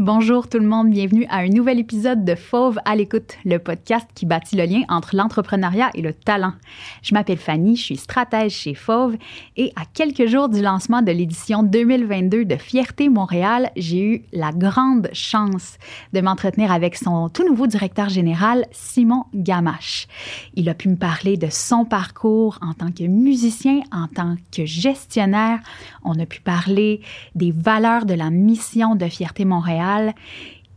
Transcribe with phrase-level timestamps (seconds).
[0.00, 4.08] Bonjour tout le monde, bienvenue à un nouvel épisode de Fauve à l'écoute, le podcast
[4.14, 6.54] qui bâtit le lien entre l'entrepreneuriat et le talent.
[7.02, 9.18] Je m'appelle Fanny, je suis stratège chez Fauve
[9.58, 14.52] et à quelques jours du lancement de l'édition 2022 de Fierté Montréal, j'ai eu la
[14.52, 15.76] grande chance
[16.14, 20.08] de m'entretenir avec son tout nouveau directeur général, Simon Gamache.
[20.54, 24.64] Il a pu me parler de son parcours en tant que musicien, en tant que
[24.64, 25.58] gestionnaire.
[26.04, 27.02] On a pu parler
[27.34, 29.89] des valeurs de la mission de Fierté Montréal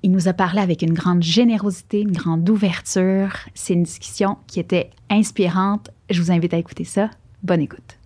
[0.03, 3.29] il nous a parlé avec une grande générosité, une grande ouverture.
[3.53, 5.91] C'est une discussion qui était inspirante.
[6.09, 7.09] Je vous invite à écouter ça.
[7.41, 7.97] Bonne écoute.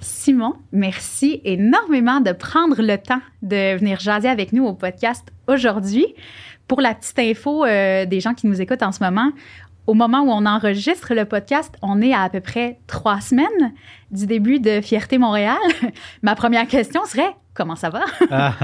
[0.00, 6.06] Simon, merci énormément de prendre le temps de venir jaser avec nous au podcast aujourd'hui.
[6.66, 9.32] Pour la petite info euh, des gens qui nous écoutent en ce moment,
[9.86, 13.72] au moment où on enregistre le podcast, on est à à peu près trois semaines
[14.10, 15.58] du début de Fierté Montréal.
[16.22, 18.04] Ma première question serait comment ça va?
[18.30, 18.54] Ah,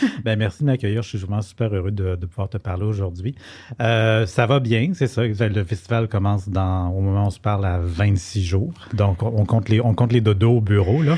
[0.24, 1.02] ben merci de m'accueillir.
[1.02, 3.34] Je suis vraiment super heureux de, pouvoir te parler aujourd'hui.
[3.80, 5.22] Euh, ça va bien, c'est ça.
[5.24, 8.72] Le festival commence dans, au moment où on se parle à 26 jours.
[8.94, 11.16] Donc, on compte les, on compte les dodos au bureau, là.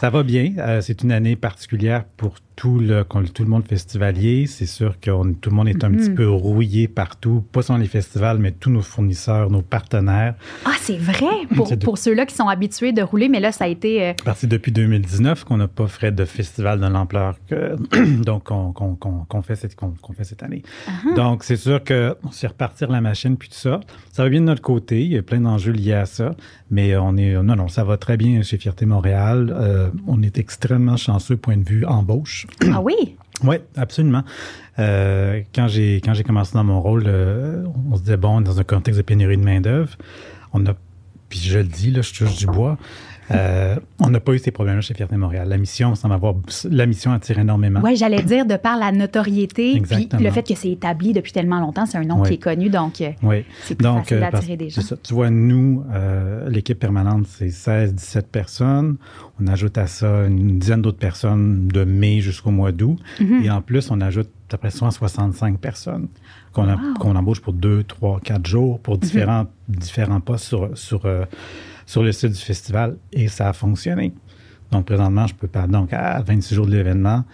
[0.00, 0.54] ça va bien.
[0.58, 4.46] Euh, c'est une année particulière pour tout le, tout le monde festivalier.
[4.46, 6.14] C'est sûr que tout le monde est un petit mm-hmm.
[6.14, 10.34] peu rouillé partout, pas seulement les festivals, mais tous nos fournisseurs, nos partenaires.
[10.64, 11.46] Ah, c'est vrai!
[11.54, 14.02] Pour, pour ceux-là qui sont habitués de rouler, mais là, ça a été...
[14.02, 14.12] Euh...
[14.34, 17.36] C'est depuis 2019 qu'on n'a pas fait de festival de l'ampleur
[18.24, 20.62] donc qu'on fait, cette, qu'on fait cette année.
[20.88, 21.14] Uh-huh.
[21.14, 23.80] Donc, c'est sûr que c'est repartir la machine puis tout ça.
[24.12, 25.04] Ça va bien de notre côté.
[25.04, 26.34] Il y a plein d'enjeux liés à ça.
[26.70, 27.34] Mais on est...
[27.42, 29.54] Non, non, ça va très bien chez Fierté Montréal.
[29.54, 32.45] Euh, on est extrêmement chanceux point de vue embauche.
[32.72, 33.16] Ah oui?
[33.44, 34.22] Oui, absolument.
[34.78, 38.58] Euh, quand j'ai quand j'ai commencé dans mon rôle, euh, on se disait bon, dans
[38.58, 39.96] un contexte de pénurie de main d'œuvre,
[40.52, 40.74] on a,
[41.28, 42.78] puis je le dis là, je touche du bois,
[43.30, 45.48] euh, on n'a pas eu ces problèmes-là chez Fierté Montréal.
[45.48, 46.34] La mission semble avoir,
[46.70, 47.80] la mission attire énormément.
[47.82, 51.60] Oui, j'allais dire, de par la notoriété, puis le fait que c'est établi depuis tellement
[51.60, 53.44] longtemps, c'est un nom qui est connu, donc euh, oui.
[53.62, 54.82] c'est plus donc, facile euh, d'attirer des gens.
[55.02, 55.84] Tu vois, nous,
[56.48, 58.96] l'équipe permanente, c'est 16-17 personnes.
[59.40, 62.98] On ajoute à ça une dizaine d'autres personnes de mai jusqu'au mois d'août.
[63.20, 63.44] Mm-hmm.
[63.44, 66.08] Et en plus, on ajoute à peu près 165 personnes
[66.52, 69.00] qu'on embauche pour deux, trois, quatre jours pour mm-hmm.
[69.00, 71.06] différents, différents postes sur, sur
[71.86, 74.12] sur le site du festival et ça a fonctionné.
[74.70, 75.66] Donc, présentement, je peux pas.
[75.66, 77.24] Donc, à 26 jours de l'événement,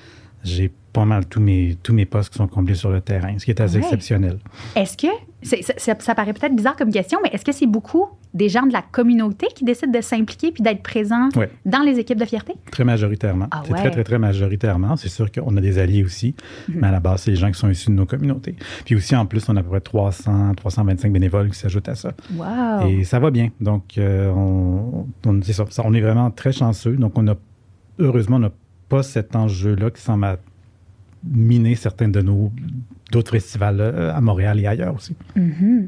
[0.45, 3.45] j'ai pas mal tous mes, tous mes postes qui sont comblés sur le terrain, ce
[3.45, 4.39] qui est assez exceptionnel.
[4.77, 5.07] Est-ce que,
[5.43, 8.73] ça, ça, paraît peut-être bizarre comme question, mais est-ce que c'est beaucoup des gens de
[8.73, 11.29] la communauté qui décident de s'impliquer puis d'être présents
[11.67, 12.55] dans les équipes de fierté?
[12.71, 13.49] Très majoritairement.
[13.51, 14.97] Ah c'est très, très, très majoritairement.
[14.97, 16.35] C'est sûr qu'on a des alliés aussi,
[16.69, 16.81] mhm.
[16.81, 18.57] mais à la base, c'est les gens qui sont issus de nos communautés.
[18.85, 21.95] Puis aussi, en plus, on a à peu près 300, 325 bénévoles qui s'ajoutent à
[21.95, 22.13] ça.
[22.35, 22.89] Wow.
[22.89, 23.51] Et ça va bien.
[23.61, 26.97] Donc, euh, on, on, ça, on est vraiment très chanceux.
[26.97, 27.35] Donc, on a,
[27.99, 28.53] heureusement, on n'a
[28.89, 30.39] pas cet enjeu-là qui semble
[31.25, 32.53] miner certains de nos
[33.13, 35.15] d'autres festivals euh, à Montréal et ailleurs aussi.
[35.37, 35.87] Mm-hmm.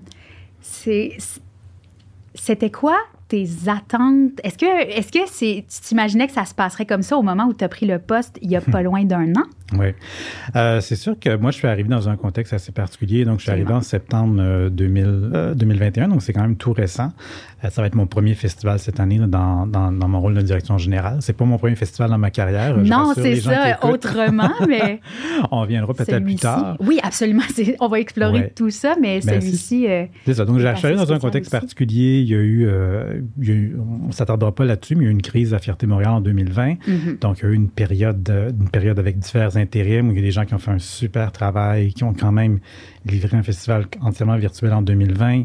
[2.35, 2.97] C'était quoi
[3.29, 4.41] tes attentes?
[4.45, 7.47] Est-ce que, est-ce que c'est, tu t'imaginais que ça se passerait comme ça au moment
[7.47, 9.47] où tu as pris le poste il y a pas loin d'un an?
[9.79, 9.95] Oui.
[10.57, 13.25] Euh, c'est sûr que moi, je suis arrivé dans un contexte assez particulier.
[13.25, 17.13] Donc, je suis arrivé en septembre 2000, 2021, euh, donc c'est quand même tout récent.
[17.65, 20.43] Euh, ça va être mon premier festival cette année dans, dans, dans, mon rôle de
[20.43, 21.19] direction générale.
[21.21, 22.77] C'est pas mon premier festival dans ma carrière.
[22.77, 25.01] Non, c'est ça, autrement, mais...
[25.51, 26.77] on viendra peut-être plus tard.
[26.81, 27.43] Oui, absolument.
[27.81, 29.87] On va explorer tout ça, mais ben, celui-ci...
[30.25, 30.45] c'est ça.
[30.45, 32.21] Donc, j'ai arrivé dans un contexte particulier.
[32.21, 32.69] Il y a eu...
[33.41, 35.23] il y a eu on ne s'attardera pas là-dessus, mais il y a eu une
[35.23, 36.73] crise à Fierté-Montréal en 2020.
[36.73, 37.19] Mm-hmm.
[37.21, 39.57] Donc, il y a eu une période, une période avec divers
[40.09, 42.33] où il y a des gens qui ont fait un super travail, qui ont quand
[42.33, 42.61] même
[43.05, 45.45] livré un festival entièrement virtuel en 2020.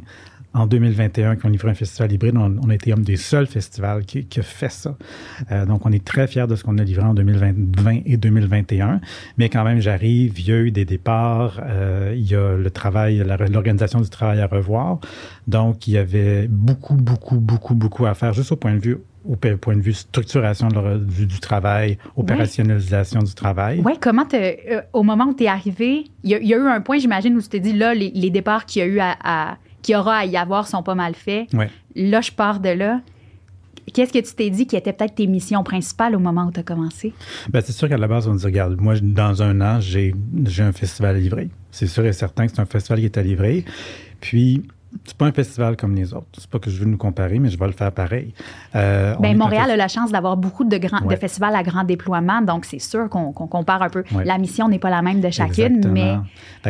[0.54, 4.04] En 2021, qui ont livré un festival hybride, on, a été un des seuls festivals
[4.04, 4.98] qui, a fait ça.
[5.52, 9.00] Euh, donc, on est très fiers de ce qu'on a livré en 2020 et 2021.
[9.38, 12.72] Mais quand même, j'arrive, il y a eu des départs, euh, il y a le
[12.72, 15.00] travail, l'organisation du travail à revoir.
[15.48, 18.98] Donc, il y avait beaucoup, beaucoup, beaucoup, beaucoup à faire, juste au point de vue
[19.26, 23.82] au point de vue structuration du, travail, opérationnalisation du travail.
[23.84, 26.98] Oui, comment, euh, au moment où tu es arrivé, il y, a eu un point,
[26.98, 29.96] j'imagine, où tu t'es dit, là, les, départs qu'il y a eu à, qu'il y
[29.96, 31.48] aura à y avoir sont pas mal faits.
[31.96, 33.02] Là, je pars de là.
[33.94, 36.60] Qu'est-ce que tu t'es dit qui était peut-être tes missions principales au moment où tu
[36.60, 37.12] as commencé?
[37.52, 40.14] Bien, c'est sûr qu'à la base, on dit, regarde, moi, dans un an, j'ai
[40.60, 41.50] un festival à livrer.
[41.72, 43.66] C'est sûr et certain que c'est un festival qui est à livrer.
[44.22, 44.64] Puis,
[45.06, 46.28] c'est pas un festival comme les autres.
[46.38, 48.34] C'est pas que je veux nous comparer, mais je vais le faire pareil.
[48.76, 52.42] Euh, ben, Montréal a la chance d'avoir beaucoup de, grands, de festivals à grand déploiement,
[52.42, 54.04] donc c'est sûr qu'on compare un peu.
[54.24, 56.18] La mission n'est pas la même de chacune, mais.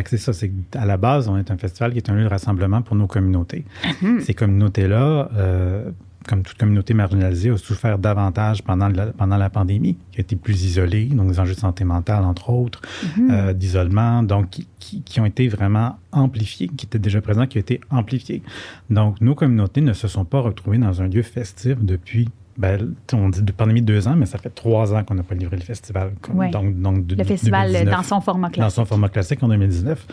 [0.06, 2.28] c'est ça, c'est à la base, on est un festival qui est un lieu de
[2.28, 3.64] rassemblement pour nos communautés.
[4.02, 4.20] Mhm.
[4.20, 5.90] Ces communautés-là, euh,
[6.26, 10.36] comme toute communauté marginalisée, a souffert davantage pendant la, pendant la pandémie, qui a été
[10.36, 13.30] plus isolée, donc des enjeux de santé mentale, entre autres, mm-hmm.
[13.30, 17.60] euh, d'isolement, donc qui, qui, ont été vraiment amplifiés, qui étaient déjà présents, qui ont
[17.60, 18.42] été amplifiés.
[18.90, 22.28] Donc, nos communautés ne se sont pas retrouvées dans un lieu festif depuis
[22.60, 25.22] ben, on dit de pandémie de deux ans, mais ça fait trois ans qu'on n'a
[25.22, 26.12] pas livré le festival.
[26.52, 28.76] Donc, donc le festival dans son format classique.
[28.76, 30.06] Dans son format classique en 2019.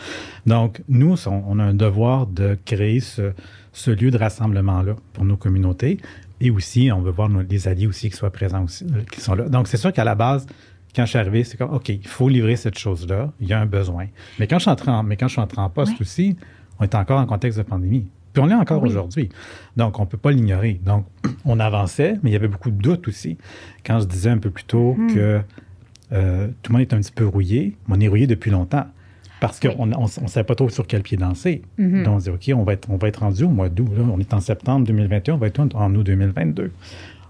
[0.45, 3.33] Donc, nous, on a un devoir de créer ce,
[3.77, 5.99] ce lieu de rassemblement-là pour nos communautés.
[6.41, 9.21] Et aussi, on veut voir nos, les alliés aussi qui soient présents aussi, euh, qui
[9.21, 9.47] sont là.
[9.49, 10.47] Donc, c'est sûr qu'à la base,
[10.95, 13.59] quand je suis arrivé, c'est comme, OK, il faut livrer cette chose-là, il y a
[13.59, 14.07] un besoin.
[14.39, 16.35] Mais quand je suis entré en, mais quand je suis entré en poste aussi,
[16.79, 18.07] on est encore en contexte de pandémie.
[18.33, 19.29] Puis on l'est encore aujourd'hui.
[19.77, 20.81] Donc, on ne peut pas l'ignorer.
[20.83, 21.05] Donc,
[21.45, 23.37] on avançait, mais il y avait beaucoup de doutes aussi.
[23.85, 25.13] Quand je disais un peu plus tôt hmm.
[25.13, 25.41] que
[26.13, 28.87] euh, tout le monde est un petit peu rouillé, on est rouillé depuis longtemps.
[29.39, 31.61] Parce qu'on ne savait pas trop sur quel pied danser.
[31.79, 32.03] Mm-hmm.
[32.03, 33.89] Donc, on dit, OK, on va être, on va être rendu au mois d'août.
[33.99, 36.71] On est en septembre 2021, on va être en août 2022.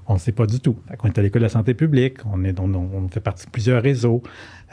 [0.09, 0.77] On ne sait pas du tout.
[1.03, 3.83] On est à l'école de la santé publique, on, est, on, fait partie de plusieurs
[3.83, 4.23] réseaux,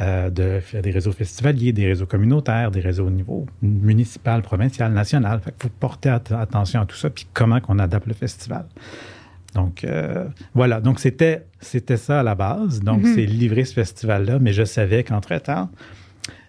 [0.01, 5.41] euh, de, des réseaux festivaliers, des réseaux communautaires, des réseaux au niveau municipal, provincial, national.
[5.47, 8.67] Il faut porter attention à tout ça, puis comment qu'on adapte le festival.
[9.55, 10.81] Donc, euh, voilà.
[10.81, 12.81] Donc, c'était, c'était ça à la base.
[12.81, 13.15] Donc, mm-hmm.
[13.15, 15.69] c'est livrer ce festival-là, mais je savais qu'entre-temps,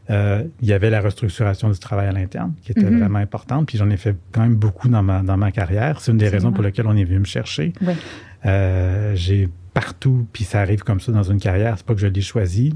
[0.10, 3.00] euh, il y avait la restructuration du travail à l'interne qui était mm-hmm.
[3.00, 3.68] vraiment importante.
[3.68, 6.00] Puis j'en ai fait quand même beaucoup dans ma, dans ma carrière.
[6.00, 7.74] C'est une des raisons pour lesquelles on est venu me chercher.
[7.82, 7.94] Oui.
[8.46, 12.08] Euh, j'ai partout, puis ça arrive comme ça dans une carrière, c'est pas que je
[12.08, 12.76] l'ai choisi.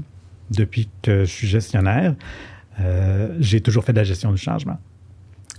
[0.50, 2.14] Depuis que je suis gestionnaire,
[2.80, 4.78] euh, j'ai toujours fait de la gestion du changement.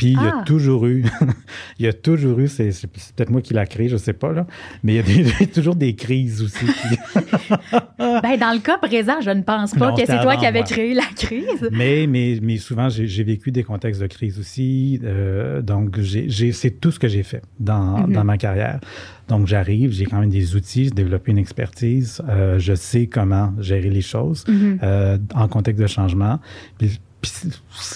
[0.01, 0.43] Puis il y a ah.
[0.47, 1.05] toujours eu,
[1.79, 4.47] il y a toujours eu, c'est, peut-être moi qui l'a créé, je sais pas, là,
[4.81, 6.65] mais il y a, toujours des crises aussi.
[7.99, 10.95] ben, dans le cas présent, je ne pense pas que c'est toi qui avais créé
[10.95, 11.69] la crise.
[11.71, 14.99] Mais, mais, mais souvent, j'ai, vécu des contextes de crise aussi.
[15.03, 15.99] Euh, donc,
[16.51, 18.11] c'est tout ce que j'ai fait dans, mm-hmm.
[18.11, 18.79] dans ma carrière.
[19.27, 23.53] Donc, j'arrive, j'ai quand même des outils, j'ai développé une expertise, euh, je sais comment
[23.59, 24.79] gérer les choses mm-hmm.
[24.81, 26.39] euh, en contexte de changement.
[26.79, 26.99] Puis,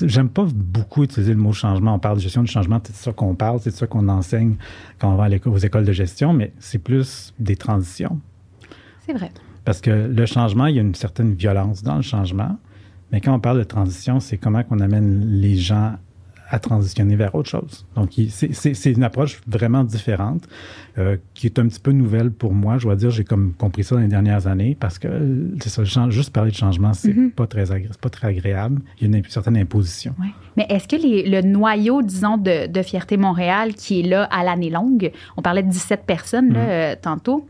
[0.04, 1.95] j'aime pas beaucoup utiliser le mot changement.
[1.95, 4.07] On parle de gestion du changement, c'est de ça qu'on parle, c'est de ça qu'on
[4.07, 4.56] enseigne
[5.00, 8.19] quand on va aux écoles de gestion, mais c'est plus des transitions.
[9.06, 9.31] C'est vrai.
[9.63, 12.57] Parce que le changement, il y a une certaine violence dans le changement,
[13.12, 15.95] mais quand on parle de transition, c'est comment qu'on amène les gens
[16.56, 17.86] à transitionner vers autre chose.
[17.96, 20.48] Donc, c'est une approche vraiment différente,
[20.98, 22.78] euh, qui est un petit peu nouvelle pour moi.
[22.78, 25.10] Je dois dire, j'ai comme compris ça dans les dernières années, parce que
[25.60, 27.31] c'est ça, juste parler de changement, c'est mm-hmm.
[27.31, 27.66] pas très
[28.00, 28.81] pas très agréable.
[29.02, 30.16] Il y a une, certaine imposition.
[30.56, 34.69] Mais est-ce que le noyau, disons, de, de, Fierté Montréal, qui est là à l'année
[34.69, 36.69] longue, on parlait de 17 personnes là, mm-hmm.
[36.69, 37.48] euh, tantôt,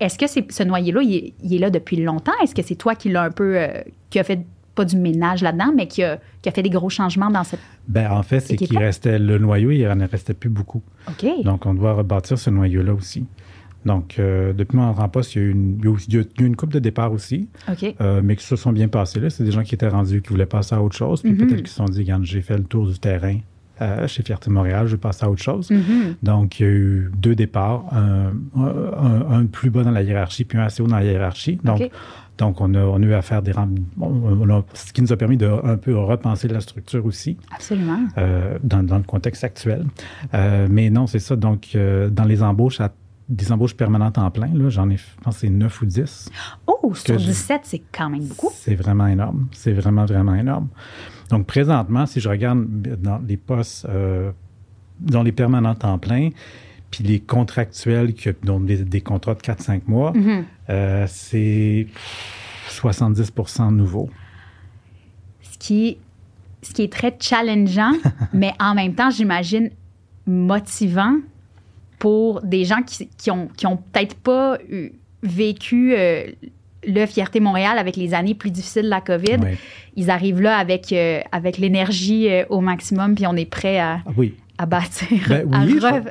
[0.00, 2.32] est-ce que ce noyau-là, il, est là depuis longtemps?
[2.42, 3.68] Est-ce que c'est toi qui l'a un peu, euh,
[4.10, 4.40] qui a fait
[4.78, 7.58] pas du ménage là-dedans, mais qui a, qui a, fait des gros changements dans cette.
[7.88, 10.82] Ben, en fait, c'est qu'il restait le noyau, il n'en restait plus beaucoup.
[11.08, 11.26] OK.
[11.42, 13.26] Donc, on doit rebâtir ce noyau-là aussi.
[13.84, 16.54] Donc, euh, depuis mon en poste, il y a eu une, il y a une
[16.54, 17.92] coupe de départ aussi, OK.
[18.00, 19.18] Euh, mais qui se sont bien passés.
[19.18, 19.30] Là.
[19.30, 21.36] C'est des gens qui étaient rendus, qui voulaient passer à autre chose, puis mm-hmm.
[21.38, 23.38] peut-être qu'ils se sont dit, regarde, j'ai fait le tour du terrain
[23.80, 25.70] euh, chez Fierté Montréal, je vais passer à autre chose.
[25.70, 26.16] Mm-hmm.
[26.22, 30.58] Donc, il y a eu deux départs, un, un, plus bas dans la hiérarchie, puis
[30.58, 31.58] un assez haut dans la hiérarchie.
[31.64, 31.90] Donc,
[32.38, 35.50] donc, on a, on a eu à faire des ce qui nous a permis de
[35.64, 37.36] un peu repenser la structure aussi.
[37.54, 37.98] Absolument.
[38.16, 39.84] Euh, dans, dans, le contexte actuel.
[40.34, 41.34] Euh, mais non, c'est ça.
[41.34, 42.78] Donc, euh, dans les embauches,
[43.28, 46.30] des embauches permanentes en plein, là, j'en ai, je pense, c'est 9 ou 10.
[46.66, 48.50] Oh, sur 17, c'est quand même beaucoup.
[48.54, 49.48] C'est vraiment énorme.
[49.52, 50.68] C'est vraiment, vraiment énorme.
[51.30, 52.64] Donc, présentement, si je regarde
[53.02, 53.86] dans les postes,
[55.00, 56.30] dans les permanentes en plein,
[56.90, 60.44] puis les contractuels qui ont des, contrats de 4-5 mois, mm-hmm.
[60.70, 61.86] Euh, c'est
[62.68, 63.32] 70
[63.70, 64.10] nouveau.
[65.42, 65.98] Ce qui,
[66.62, 67.92] ce qui est très challengeant,
[68.32, 69.70] mais en même temps, j'imagine,
[70.26, 71.16] motivant
[71.98, 74.58] pour des gens qui, qui ont, qui ont peut-être pas
[75.22, 76.26] vécu euh,
[76.86, 79.38] le Fierté Montréal avec les années plus difficiles de la COVID.
[79.96, 84.34] Ils arrivent là avec, euh, avec l'énergie au maximum, puis on est prêt à, oui
[84.58, 85.60] à bâtir, ben à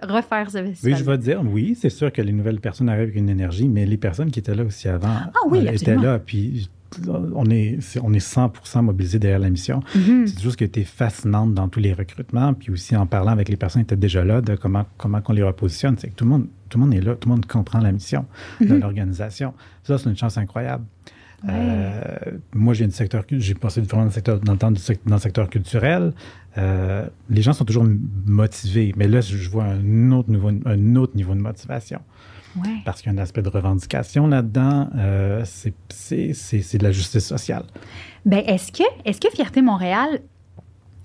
[0.07, 0.93] refaire ce festival.
[0.93, 3.67] Oui, je vais dire, oui, c'est sûr que les nouvelles personnes arrivent avec une énergie,
[3.67, 6.69] mais les personnes qui étaient là aussi avant ah, oui, euh, étaient là, puis
[7.09, 9.81] on est, on est 100% mobilisés derrière la mission.
[9.95, 10.27] Mm-hmm.
[10.27, 13.31] C'est quelque chose qui a été fascinante dans tous les recrutements, puis aussi en parlant
[13.31, 15.95] avec les personnes qui étaient déjà là, de comment, comment on les repositionne.
[15.97, 17.91] C'est que tout le, monde, tout le monde est là, tout le monde comprend la
[17.91, 18.25] mission
[18.61, 18.79] de mm-hmm.
[18.79, 19.53] l'organisation.
[19.83, 20.85] Ça, c'est une chance incroyable.
[21.47, 22.17] Euh,
[22.53, 26.13] moi, j'ai secteur, j'ai passé dans le secteur, dans le, secteur culturel.
[26.57, 27.85] Euh, les gens sont toujours
[28.25, 31.99] motivés, mais là, je vois un autre niveau, un autre niveau de motivation.
[32.85, 34.89] Parce qu'il y a un aspect de revendication là-dedans.
[34.95, 35.73] Euh, c'est
[36.09, 37.65] de la justice sociale.
[38.25, 40.21] Ben, est-ce que, est que Fierté Montréal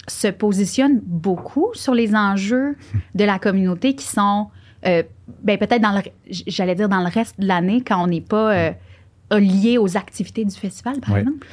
[0.08, 2.76] se positionne beaucoup sur les enjeux
[3.14, 4.48] de la communauté qui sont
[4.82, 6.00] ben, peut-être dans le,
[6.46, 8.74] j'allais dire dans le reste de l'année, quand on n'est pas
[9.38, 11.46] lié aux activités du festival, par exemple?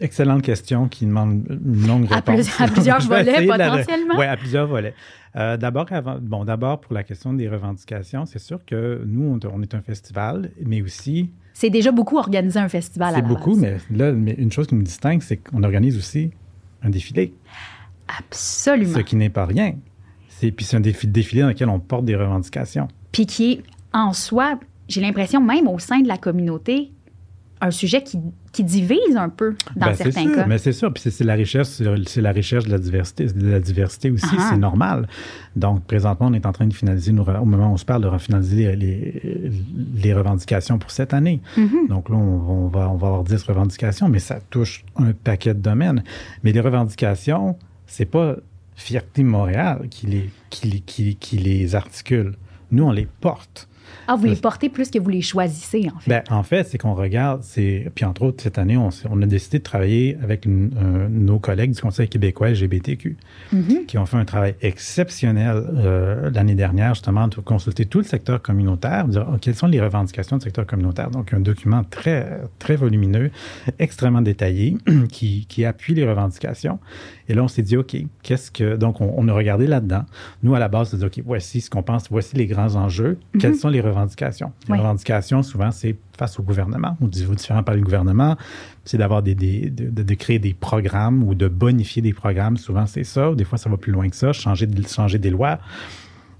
[0.00, 2.60] excellente question qui demande une longue réponse.
[2.60, 4.18] À, plusieurs volets, potentiellement.
[4.18, 4.94] Oui, à plusieurs volets.
[5.34, 5.86] d'abord,
[6.20, 10.50] bon, d'abord, pour la question des revendications, c'est sûr que nous, on, est un festival,
[10.64, 14.52] mais aussi c'est déjà beaucoup organiser un festival à la beaucoup, mais là, mais une
[14.52, 16.30] chose qui nous distingue, c'est qu'on organise aussi
[16.82, 17.32] un défilé.
[18.18, 18.94] Absolument.
[18.94, 19.74] Ce qui n'est pas rien.
[20.28, 22.88] C'est, puis c'est un défilé dans lequel on porte des revendications.
[23.10, 23.62] Puis qui est,
[23.94, 26.92] en soi, j'ai l'impression, même au sein de la communauté,
[27.60, 28.18] un sujet qui,
[28.52, 30.46] qui, divise un peu dans ben, certains cas.
[30.46, 31.68] Mais c'est ça, puis c'est la recherche,
[32.06, 34.48] c'est la recherche de la diversité, de la diversité aussi, ah.
[34.50, 35.08] c'est normal.
[35.54, 38.18] Donc présentement, on est en train de finaliser, au moment où on se parle, de
[38.18, 39.50] finaliser les,
[39.94, 41.40] les revendications pour cette année.
[41.56, 41.88] Mm-hmm.
[41.88, 45.60] Donc là, on, va, on va avoir 10 revendications, mais ça touche un paquet de
[45.60, 46.04] domaines.
[46.44, 48.36] Mais les revendications, c'est pas
[48.74, 52.34] Fierté Montréal qui les, qui, qui, qui les articule.
[52.70, 53.68] Nous, on les porte.
[54.08, 56.10] Ah, vous les portez plus que vous les choisissez, en fait.
[56.10, 59.26] Bien, en fait, c'est qu'on regarde, c'est, puis entre autres, cette année, on, on a
[59.26, 63.16] décidé de travailler avec nos collègues du Conseil québécois LGBTQ,
[63.54, 63.86] mm-hmm.
[63.86, 68.42] qui ont fait un travail exceptionnel euh, l'année dernière, justement, de consulter tout le secteur
[68.42, 71.10] communautaire, dire oh, quelles sont les revendications du secteur communautaire.
[71.10, 73.30] Donc, un document très, très volumineux,
[73.78, 74.76] extrêmement détaillé,
[75.10, 76.78] qui, qui appuie les revendications.
[77.28, 78.76] Et là, on s'est dit, OK, qu'est-ce que.
[78.76, 80.04] Donc, on, a regardé là-dedans.
[80.42, 82.76] Nous, à la base, on s'est dit, OK, voici ce qu'on pense, voici les grands
[82.76, 83.18] enjeux.
[83.34, 83.38] Mm-hmm.
[83.40, 84.52] Quelles sont les revendications?
[84.68, 88.36] Les revendications, souvent, c'est face au gouvernement, ou différents par le gouvernement,
[88.84, 92.56] c'est d'avoir des, de, créer des programmes ou de bonifier des programmes.
[92.56, 93.34] Souvent, c'est ça.
[93.34, 95.58] Des fois, ça va plus loin que ça, changer, changer des lois.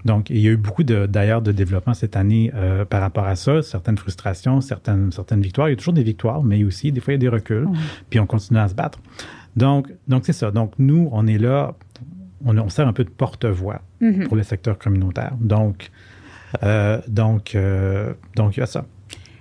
[0.05, 3.35] Donc, il y a eu beaucoup d'ailleurs de, développement cette année euh, par rapport à
[3.35, 5.67] ça, certaines frustrations, certaines, certaines victoires.
[5.67, 7.67] Il y a toujours des victoires, mais aussi, des fois, il y a des reculs.
[8.09, 8.99] Puis on continue à se battre.
[9.55, 10.51] Donc, donc c'est ça.
[10.51, 11.75] Donc, nous, on est là,
[12.45, 14.27] on, sert un peu de porte-voix mm-hmm.
[14.27, 15.33] pour le secteur communautaire.
[15.39, 15.91] Donc,
[16.63, 18.85] euh, donc, euh, donc, il y a ça.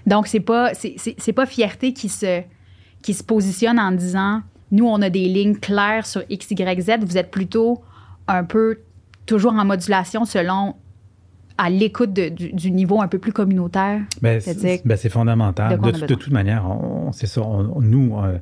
[0.06, 2.42] Donc, c'est pas, c'est, pas fierté qui se,
[3.02, 7.04] qui se positionne en disant nous, on a des lignes claires sur X, Y, Z.
[7.04, 7.82] Vous êtes plutôt
[8.26, 8.80] un peu
[9.26, 10.74] toujours en modulation selon
[11.58, 14.02] à l'écoute du, niveau un peu plus communautaire.
[14.20, 15.80] Ben, c'est, ben, fondamental.
[15.80, 16.66] De, toute manière,
[17.12, 17.40] c'est ça.
[17.80, 18.38] nous, euh,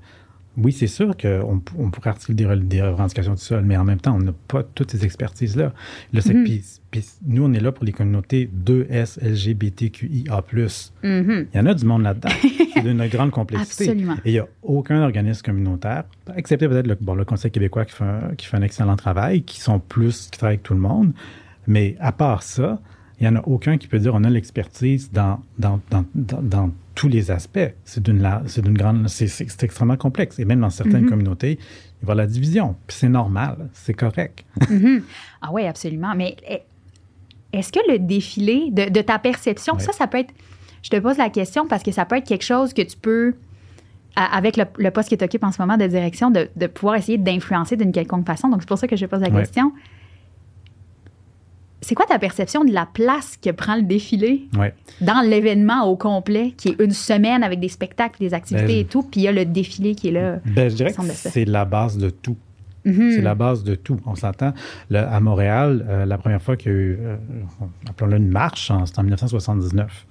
[0.56, 4.14] oui, c'est sûr qu'on on pourrait articuler des, revendications du sol, mais en même temps,
[4.14, 5.72] on n'a pas toutes ces expertises-là.
[6.12, 7.18] Là, mm-hmm.
[7.26, 10.44] nous, on est là pour les communautés 2S, LGBTQIA.
[10.52, 11.46] Mm-hmm.
[11.52, 12.28] Il y en a du monde là-dedans.
[12.72, 13.90] c'est d'une grande complexité.
[13.90, 14.14] Absolument.
[14.24, 16.04] Et il n'y a aucun organisme communautaire,
[16.36, 19.42] excepté peut-être le, bon, le Conseil québécois qui fait, un, qui fait un excellent travail,
[19.42, 21.12] qui sont plus, qui travaillent avec tout le monde.
[21.66, 22.80] Mais à part ça,
[23.20, 26.70] il n'y en a aucun qui peut dire on a l'expertise dans, dans, dans, dans
[26.94, 27.74] tous les aspects.
[27.84, 30.38] C'est d'une, c'est d'une grande, c'est, extrêmement complexe.
[30.38, 31.08] Et même dans certaines mm-hmm.
[31.08, 32.76] communautés, il va y avoir la division.
[32.86, 34.44] Puis c'est normal, c'est correct.
[34.64, 35.02] Mm-hmm.
[35.42, 36.14] Ah oui, absolument.
[36.16, 36.62] Mais eh,
[37.52, 40.32] est-ce que le défilé, de, ta perception, ça, ça peut être,
[40.82, 43.34] je te pose la question parce que ça peut être quelque chose que tu peux,
[44.16, 47.18] avec le, poste que tu occupes en ce moment de direction, de, de pouvoir essayer
[47.18, 48.48] d'influencer d'une quelconque façon.
[48.48, 49.72] Donc c'est pour ça que je pose la question
[51.84, 54.48] c'est quoi ta perception de la place que prend le défilé
[55.00, 58.84] dans l'événement au complet, qui est une semaine avec des spectacles, des activités ben, et
[58.84, 60.38] tout, puis il y a le défilé qui est là?
[60.46, 62.36] Ben, je dirais que c'est la base de tout.
[62.86, 63.14] Mm-hmm.
[63.16, 63.98] C'est la base de tout.
[64.06, 64.52] On s'entend.
[64.92, 67.16] À Montréal, euh, la première fois qu'il y a eu, euh,
[67.88, 70.06] appelons-le une marche, c'était en 1979.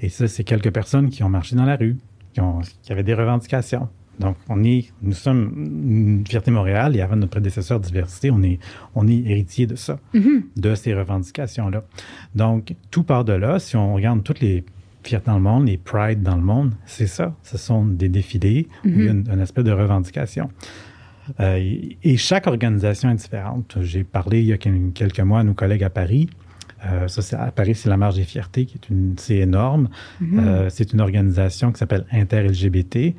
[0.00, 1.96] Et ça, c'est quelques personnes qui ont marché dans la rue,
[2.32, 3.88] qui, ont, qui avaient des revendications.
[4.18, 8.58] Donc, on est, nous sommes une Fierté Montréal et avant notre prédécesseur Diversité, on est,
[8.94, 10.42] on est héritier de ça, mm-hmm.
[10.56, 11.84] de ces revendications-là.
[12.34, 13.58] Donc, tout part de là.
[13.58, 14.64] Si on regarde toutes les
[15.02, 17.34] fiertés dans le monde, les Pride dans le monde, c'est ça.
[17.42, 19.30] Ce sont des défilés où il y a mm-hmm.
[19.30, 20.50] un, aspect de revendication.
[21.40, 23.78] Euh, et chaque organisation est différente.
[23.80, 26.28] J'ai parlé il y a quelques mois à nos collègues à Paris.
[26.84, 29.88] Euh, ça, à Paris, c'est la Marche des Fiertés, qui est une, c'est énorme.
[30.22, 30.38] Mm-hmm.
[30.38, 33.14] Euh, c'est une organisation qui s'appelle Inter-LGBT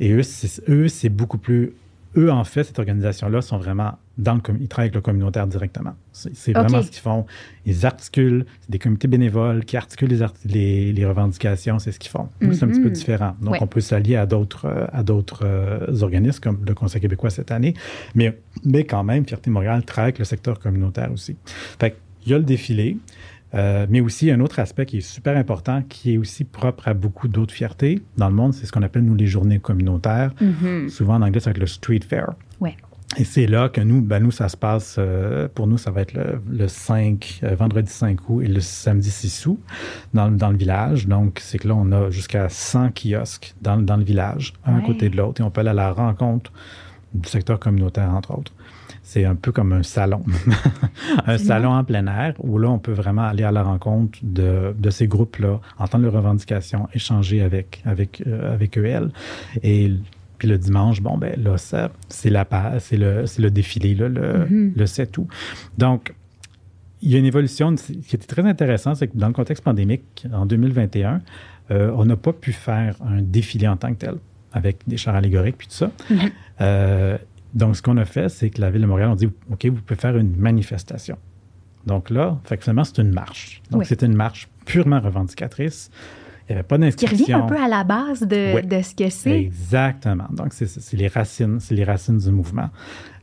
[0.00, 1.74] et eux, c'est beaucoup plus.
[2.16, 4.40] Eux, en fait, cette organisation-là, sont vraiment dans le.
[4.60, 5.94] Ils travaillent avec le communautaire directement.
[6.12, 7.26] C'est vraiment ce qu'ils font.
[7.66, 8.46] Ils articulent.
[8.62, 11.78] C'est des comités bénévoles qui articulent les, les, revendications.
[11.78, 12.28] C'est ce qu'ils font.
[12.40, 12.92] Nous, c'est un petit peu mm-hmm.
[12.92, 13.36] différent.
[13.40, 17.52] Donc, on peut s'allier à d'autres à d'autres euh, organismes, comme le Conseil québécois cette
[17.52, 17.74] année.
[18.14, 21.36] Mais, mais quand même, Fierté Montréal travaille avec le secteur communautaire aussi.
[21.78, 22.98] Fait il y a le défilé.
[23.54, 26.94] Euh, mais aussi un autre aspect qui est super important, qui est aussi propre à
[26.94, 30.32] beaucoup d'autres fiertés dans le monde, c'est ce qu'on appelle, nous, les journées communautaires.
[30.40, 30.88] Mm-hmm.
[30.88, 32.34] Souvent, en anglais, c'est avec le street fair.
[32.60, 32.76] Ouais.
[33.16, 36.02] Et c'est là que nous, ben nous, ça se passe, euh, pour nous, ça va
[36.02, 39.60] être le, 5, euh, vendredi 5 août et le samedi 6 août
[40.12, 41.08] dans, dans le village.
[41.08, 44.80] Donc, c'est que là, on a jusqu'à 100 kiosques dans, dans le village, un à
[44.82, 46.52] côté de l'autre, et on peut aller à la rencontre
[47.14, 48.52] du secteur communautaire, entre autres.
[49.08, 50.22] C'est un peu comme un salon,
[51.26, 54.74] un salon en plein air où là, on peut vraiment aller à la rencontre de,
[54.78, 58.86] de ces groupes-là, entendre leurs revendications, échanger avec, avec, euh, avec eux,
[59.62, 59.94] Et
[60.36, 62.46] puis le dimanche, bon, ben là, c'est la
[62.80, 64.46] c'est le, le défilé, là, le,
[64.76, 65.26] le c'est tout.
[65.78, 66.12] Donc,
[67.00, 67.74] il y a une évolution.
[67.76, 71.22] Qui était très intéressante, c'est que dans le contexte pandémique, en 2021,
[71.70, 74.16] euh, on n'a pas pu faire un défilé en tant que tel
[74.52, 75.90] avec des chars allégoriques puis tout ça.
[76.60, 77.16] Euh,
[77.54, 79.80] donc, ce qu'on a fait, c'est que la Ville de Montréal, on dit OK, vous
[79.82, 81.16] pouvez faire une manifestation.
[81.86, 83.62] Donc là, finalement, c'est une marche.
[83.70, 85.90] Donc, c'était une marche purement revendicatrice.
[86.48, 87.16] Il n'y avait pas d'inscription.
[87.16, 89.38] Qui revient un peu à la base de, de ce que c'est.
[89.42, 90.28] Exactement.
[90.30, 92.70] Donc, c'est les racines, c'est les racines du mouvement.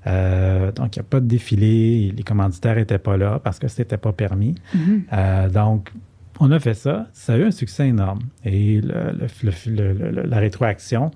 [0.08, 2.14] Euh, donc, il n'y a pas de défilé.
[2.16, 4.56] Les commanditaires n'étaient pas là parce que ce n'était pas permis.
[4.76, 5.02] Mm-hmm.
[5.14, 5.92] Euh, donc,
[6.40, 7.08] on a fait ça.
[7.14, 8.20] Ça a eu un succès énorme.
[8.44, 11.12] Et la rétroaction,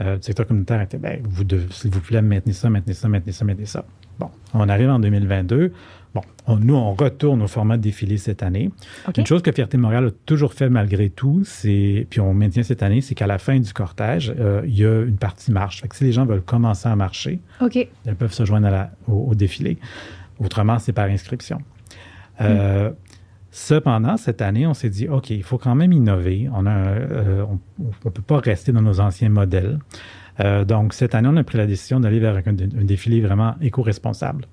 [0.00, 3.32] euh, le secteur communautaire était, ben, vous s'il vous plaît, maintenez ça, maintenez ça, maintenez
[3.32, 3.84] ça, maintenez ça.
[4.18, 5.72] Bon, on arrive en 2022.
[6.14, 6.22] Bon,
[6.58, 8.70] nous, on retourne au format de défilé cette année.
[9.16, 12.82] Une chose que Fierté Montréal a toujours fait malgré tout, c'est, puis on maintient cette
[12.82, 15.82] année, c'est qu'à la fin du cortège, euh, il y a une partie marche.
[15.82, 17.40] Fait que si les gens veulent commencer à marcher,
[17.72, 19.78] ils peuvent se joindre au, défilé.
[20.38, 21.58] Autrement, c'est par inscription.
[22.40, 22.90] Euh,
[23.50, 26.50] Cependant, cette année, on s'est dit, OK, il faut quand même innover.
[26.52, 27.46] On euh,
[27.78, 29.78] ne peut pas rester dans nos anciens modèles.
[30.40, 34.46] Euh, donc, cette année, on a pris la décision d'aller vers un, défilé vraiment éco-responsable,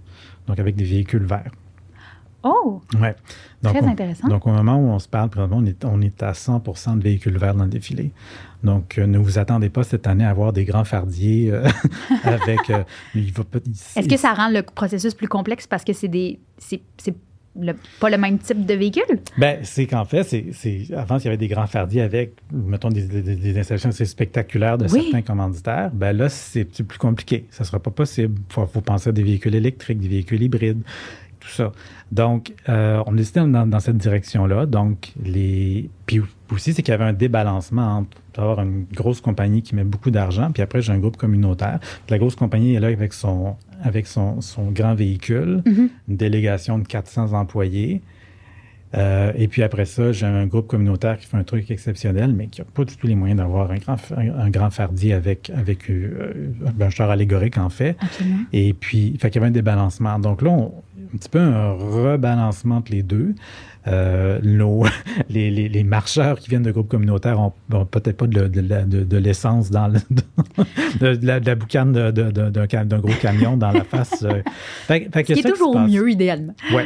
[0.48, 1.52] donc avec des véhicules verts.
[2.44, 2.82] Oh!
[3.02, 3.16] Ouais.
[3.64, 4.28] Très intéressant.
[4.28, 7.38] Donc, au moment où on se parle, on est, on est à 100 de véhicules
[7.38, 8.12] verts dans le défilé.
[8.64, 11.52] Donc, euh, ne vous attendez pas cette année à avoir des grands fardiers
[12.24, 12.72] avec.
[13.16, 16.40] Est-ce que ça rend le processus plus complexe parce que c'est des.
[16.58, 16.82] C'est
[18.00, 19.20] pas le même type de véhicule?
[19.38, 23.58] Ben, c'est qu'en fait, c'est, avant, il y avait des grands fardiers avec, mettons, des,
[23.58, 25.92] installations assez spectaculaires de certains commanditaires.
[25.94, 27.46] Ben là, c'est plus compliqué.
[27.50, 28.40] Ça ne sera pas possible.
[28.50, 30.82] Il faut, penser à des véhicules électriques, des véhicules hybrides,
[31.40, 31.72] tout ça.
[32.12, 34.66] Donc, euh, on décidé dans, dans cette direction-là.
[34.66, 35.90] Donc, les.
[36.06, 36.22] Puis
[36.52, 40.12] aussi, c'est qu'il y avait un débalancement entre avoir une grosse compagnie qui met beaucoup
[40.12, 41.80] d'argent, puis après, j'ai un groupe communautaire.
[42.10, 44.40] la grosse compagnie est là avec son avec son,
[44.72, 45.90] grand véhicule, mhm.
[46.10, 48.02] une délégation de 400 employés.
[48.96, 52.48] Euh, et puis après ça, j'ai un groupe communautaire qui fait un truc exceptionnel, mais
[52.48, 55.90] qui n'a pas du tout les moyens d'avoir un grand, un, grand fardier avec, avec
[55.90, 57.98] euh, un char allégorique, en fait.
[58.54, 60.18] Et puis, il fait y avait un débalancement.
[60.18, 60.70] Donc là,
[61.16, 63.36] un petit peu un rebalancement entre les deux.
[63.88, 64.40] Euh,
[65.30, 67.54] les, les, marcheurs qui viennent de groupes communautaires ont,
[67.86, 70.00] peut-être pas de, de, l'essence dans le,
[71.00, 74.24] de, la, boucane d'un gros camion dans la face.
[74.24, 74.42] Euh.
[74.88, 76.56] Fait, fait que toujours mieux, idéalement.
[76.74, 76.82] Oui,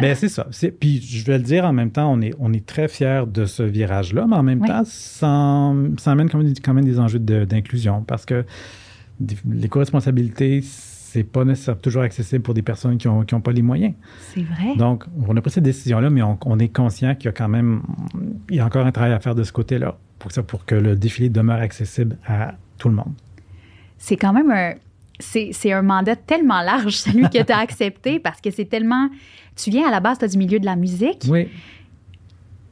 [0.00, 0.48] mais c'est ça.
[0.80, 3.46] Puis je vais le dire en même temps, on est, on est très fiers de
[3.46, 7.20] ce virage-là, mais en même temps, ça, ça amène quand même, quand même des enjeux
[7.20, 8.44] d'inclusion parce que
[9.48, 10.62] l'éco-responsabilité,
[11.12, 13.94] c'est pas nécessairement toujours accessible pour des personnes qui n'ont ont pas les moyens.
[14.32, 14.76] C'est vrai.
[14.76, 17.82] Donc, on a pris cette décision-là, mais on, est conscient qu'il y a quand même,
[18.48, 20.76] il y a encore un travail à faire de ce côté-là pour, ça, pour que
[20.76, 23.12] le défilé demeure accessible à tout le monde.
[23.98, 24.74] C'est quand même un,
[25.18, 29.08] c'est un mandat tellement large, celui que tu as accepté, parce que c'est tellement,
[29.56, 31.24] tu viens à la base, tu as du milieu de la musique.
[31.28, 31.48] Oui.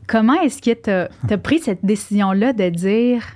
[0.06, 3.26] Comment est-ce que tu as, pris cette décision-là de dire,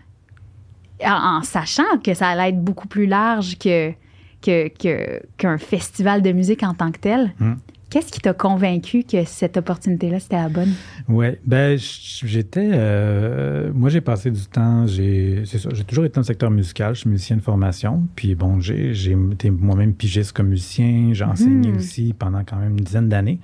[1.04, 3.92] en, en, sachant que ça allait être beaucoup plus large que
[4.42, 7.32] qu'un festival de musique en tant que tel.
[7.38, 7.54] Hmm.
[7.92, 10.72] Qu'est-ce qui t'a convaincu que cette opportunité-là, c'était la bonne?
[11.08, 12.70] Oui, ben j'étais...
[12.72, 14.86] Euh, moi, j'ai passé du temps...
[14.86, 16.94] J'ai j'ai toujours été dans le secteur musical.
[16.94, 18.08] Je suis musicien de formation.
[18.16, 18.92] Puis bon, j'ai
[19.32, 21.10] été moi-même pigiste comme musicien.
[21.12, 21.76] J'ai enseigné hmm.
[21.76, 23.40] aussi pendant quand même une dizaine d'années.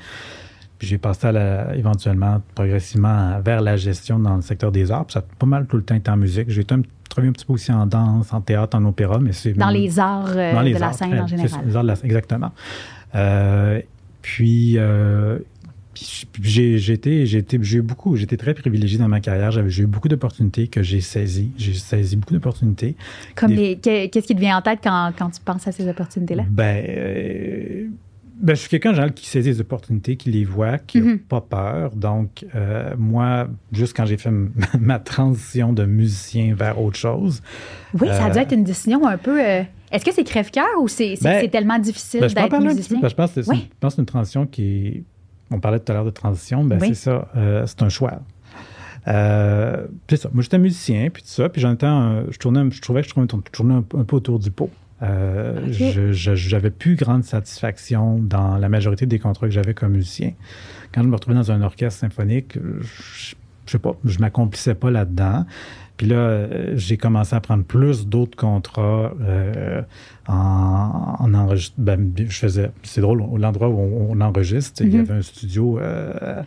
[0.78, 1.28] Puis j'ai passé
[1.74, 5.04] éventuellement, progressivement, vers la gestion dans le secteur des arts.
[5.04, 6.48] Puis ça a pas mal tout le temps été en musique.
[6.48, 9.32] J'ai été un travaillé un petit peu aussi en danse, en théâtre, en opéra, mais
[9.32, 9.52] c'est...
[9.52, 11.60] Dans les arts euh, de la scène en général.
[11.66, 12.52] Les arts de la, exactement.
[13.14, 13.80] Euh,
[14.22, 15.38] puis, euh,
[16.40, 17.44] j'ai été, j'ai
[17.78, 19.50] eu beaucoup, j'étais très privilégié dans ma carrière.
[19.68, 21.50] J'ai eu beaucoup d'opportunités que j'ai saisies.
[21.56, 22.94] J'ai saisi beaucoup d'opportunités.
[23.34, 26.44] Comme qu'est-ce qui te vient en tête quand, quand tu penses à ces opportunités-là?
[26.50, 27.88] Ben, euh,
[28.40, 31.18] ben, je suis quelqu'un qui saisit les opportunités, qui les voit, qui n'a mhm.
[31.18, 31.94] pas peur.
[31.94, 34.30] Donc, euh, moi, juste quand j'ai fait
[34.80, 37.42] ma transition de musicien vers autre chose.
[38.00, 39.44] Oui, ça a dû euh, être une décision un peu.
[39.44, 43.00] Euh, est-ce que c'est crève-cœur ou c'est ben, tellement difficile ben, d'être musicien?
[43.02, 45.04] je pense que c'est une, transition qui
[45.50, 47.28] On parlait tout à l'heure de transition, ben c'est ça,
[47.66, 48.20] c'est un choix.
[49.06, 50.28] c'est ça.
[50.32, 53.14] Moi, j'étais musicien, puis tout ça, puis j'en étais, je, tournais, je trouvais que je
[53.50, 54.70] tournais un peu autour du pot.
[55.02, 60.32] Euh, je n'avais plus grande satisfaction dans la majorité des contrats que j'avais comme musicien.
[60.92, 63.34] Quand je me retrouvais dans un orchestre symphonique, je,
[63.66, 65.44] je sais pas, je m'accomplissais pas là-dedans.
[65.98, 69.82] Puis là, euh, j'ai commencé à prendre plus d'autres contrats euh,
[70.28, 71.84] en, en enregistrement.
[71.84, 73.78] Ben, je faisais, c'est drôle, l'endroit où
[74.10, 75.00] on, enregistre, il y mhm.
[75.00, 76.42] avait un studio euh,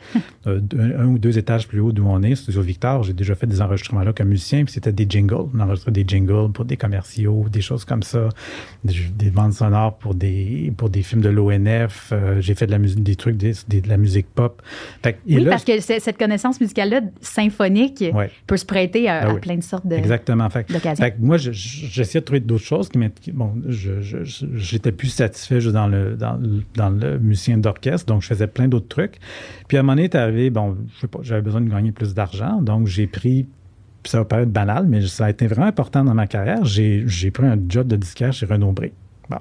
[0.45, 3.03] un, ou deux étages plus haut d'où on est, Studio Victor.
[3.03, 5.47] J'ai déjà fait des enregistrements là comme musicien, puis c'était des jingles.
[5.53, 8.29] On enregistrait des jingles pour des commerciaux, des choses comme ça,
[8.83, 12.13] des, bandes sonores pour des, pour des films de l'ONF.
[12.39, 14.61] j'ai fait de la musique, des trucs, des, de la musique pop.
[15.27, 18.03] oui, parce que cette connaissance musicale-là, symphonique,
[18.47, 20.49] peut se prêter à, ben plein de sortes de Exactement.
[20.49, 22.99] Fait, fait moi, j'essayais de trouver d'autres choses qui
[23.33, 28.67] Bon, j'étais plus satisfait juste dans le, dans, le musicien d'orchestre, donc je faisais plein
[28.67, 29.19] d'autres trucs.
[29.67, 30.77] Puis à un moment donné, arrivé, bon,
[31.21, 33.47] j'avais besoin de gagner plus d'argent, donc j'ai pris
[34.03, 36.65] ça va paraître banal, mais ça a été vraiment important dans ma carrière.
[36.65, 38.93] J'ai pris un job de disquaire chez Renaud Bré.
[39.29, 39.37] Bon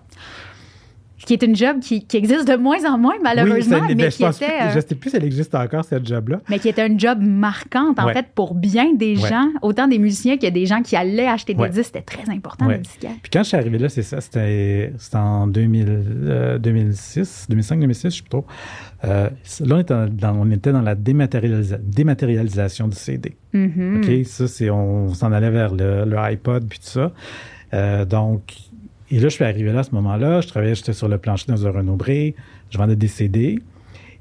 [1.26, 3.78] qui est une job qui, existe de moins en moins, malheureusement.
[3.86, 6.40] Oui, mais qui était, je ne sais plus si elle existe encore, cette job-là.
[6.48, 10.36] Mais qui était un job marquante, en fait, pour bien des gens, autant des musiciens
[10.38, 11.90] que des gens qui allaient acheter des disques.
[11.94, 13.12] C'était très important, le disquaire.
[13.22, 18.16] Puis quand je suis arrivé là, c'est ça, c'était en 2000, 2006, 2005, 2006, je
[18.16, 18.46] sais plus trop.
[19.04, 19.30] Euh,
[19.60, 23.36] là, on était dans, on était dans la dématérialisation du CD.
[23.54, 24.20] Mm-hmm.
[24.20, 24.26] OK?
[24.26, 27.12] Ça, c'est, on s'en allait vers le, le, iPod, puis tout ça.
[27.72, 28.54] Euh, donc,
[29.10, 30.40] et là, je suis arrivé là à ce moment-là.
[30.40, 32.34] Je travaillais, j'étais sur le plancher dans un Renault Bré.
[32.70, 33.58] Je vendais des CD.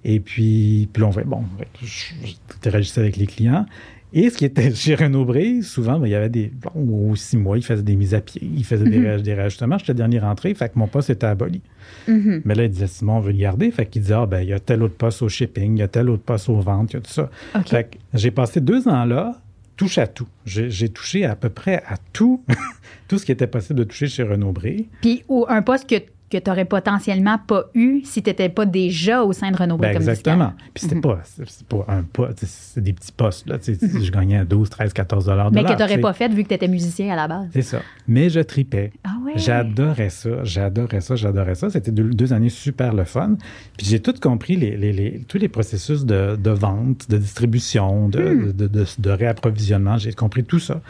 [0.03, 1.43] Et puis, puis on bon,
[1.83, 3.65] j'interagissais avec les clients.
[4.11, 6.51] Et ce qui était chez Renaud Bré, souvent, ben, il y avait des.
[6.73, 9.21] Bon, six mois, ils faisaient des mises à pied, ils faisaient des, mm-hmm.
[9.21, 9.77] des réajustements.
[9.77, 11.61] J'étais dernier rentré, fait que mon poste était aboli.
[12.07, 12.41] Mm-hmm.
[12.45, 13.69] Mais là, il disait Simon, on veut le garder.
[13.69, 15.83] Fait qu'il disait Ah, ben, il y a tel autre poste au shipping, il y
[15.83, 17.29] a tel autre poste aux ventes, il y a tout ça.
[17.67, 19.39] Fait que j'ai passé deux ans là
[19.79, 20.27] touche à tout.
[20.45, 22.43] J'ai touché à peu près à tout,
[23.07, 24.89] tout ce qui était possible de toucher chez Renaud Bré.
[24.99, 25.95] Puis ou un poste que
[26.29, 29.77] que tu n'aurais potentiellement pas eu si tu n'étais pas déjà au sein de Renault
[29.77, 30.53] ben, Exactement.
[30.73, 31.01] Puis c'était mhm.
[31.01, 31.19] pas,
[31.67, 33.47] pas un poste, c'est des petits postes.
[33.47, 34.03] Là, mhm.
[34.03, 36.53] Je gagnais 12, 13, 14 dollars Mais que tu n'aurais pas fait vu que tu
[36.53, 37.47] étais musicien à la base.
[37.53, 37.81] C'est ça.
[38.07, 38.91] Mais je tripais.
[39.03, 39.33] Ah ouais?
[39.35, 41.69] J'adorais ça, j'adorais ça, j'adorais ça.
[41.69, 43.35] C'était deux, années super le fun.
[43.77, 48.19] Puis j'ai tout compris, les, les, tous les processus de, de, vente, de distribution, de,
[48.19, 48.53] hmm.
[48.53, 49.97] de, de réapprovisionnement.
[49.97, 50.81] J'ai compris tout ça.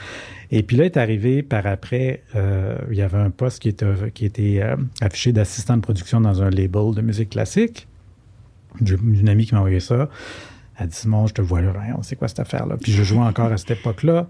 [0.51, 3.85] Et puis là est arrivé par après, euh, il y avait un poste qui était,
[4.13, 7.87] qui était euh, affiché d'assistant de production dans un label de musique classique.
[8.81, 10.09] Une amie qui m'a envoyé ça.
[10.77, 12.77] Elle dit Simon, je te vois là, on sait quoi cette affaire-là?
[12.81, 14.27] Puis je jouais encore à cette époque-là.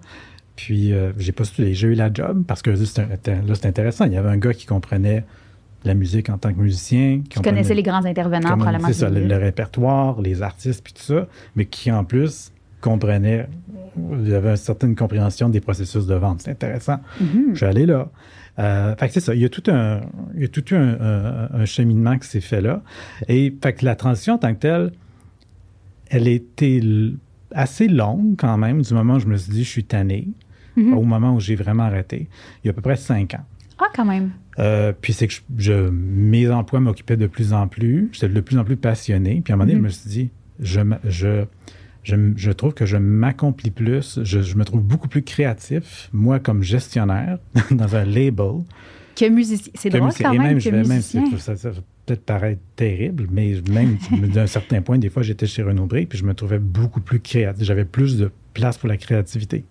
[0.56, 4.06] Puis euh, j'ai postulé, j'ai eu la job parce que là, c'était intéressant.
[4.06, 5.24] Il y avait un gars qui comprenait
[5.86, 7.22] la musique en tant que musicien.
[7.30, 8.88] Qui connaissait les grands intervenants, probablement.
[8.88, 12.52] C'est ça, le, répertoire, les artistes, puis tout ça, mais qui en plus
[12.82, 13.48] comprenait,
[14.22, 16.42] il y avait une certaine compréhension des processus de vente.
[16.42, 17.00] C'est intéressant.
[17.22, 17.52] Mm-hmm.
[17.52, 18.10] Je suis allé là.
[18.60, 19.36] Euh, fait que c'est ça.
[19.36, 20.02] Il y a tout un,
[20.36, 22.82] il y a tout un, un, cheminement qui s'est fait là.
[23.28, 24.92] Et fait que la transition en tant que telle,
[26.10, 26.82] elle était
[27.52, 30.28] assez longue quand même, du moment où je me suis dit, je suis tanné,
[30.78, 30.94] mm-hmm.
[30.94, 32.28] au moment où j'ai vraiment arrêté.
[32.64, 33.46] Il y a à peu près cinq ans.
[33.80, 34.32] Ah, quand même.
[34.60, 38.10] Euh, puis c'est que je, mes emplois m'occupaient de plus en plus.
[38.12, 39.42] J'étais de plus en plus passionné.
[39.44, 41.46] Puis à un moment donné, je me suis dit, je, je,
[42.36, 47.40] je, trouve que je m'accomplis plus, je, me trouve beaucoup plus créatif, moi comme gestionnaire,
[47.72, 48.64] dans un label.
[49.16, 49.72] Que musicien.
[49.76, 51.26] C'est drôle quand même, même, que musicien.
[51.38, 51.72] ça, ça
[52.06, 53.98] peut-être paraître terrible, mais même
[54.34, 57.20] d'un certain point, des fois, j'étais chez Renaud Bré, puis je me trouvais beaucoup plus
[57.20, 57.64] créatif.
[57.64, 59.64] J'avais plus de place pour la créativité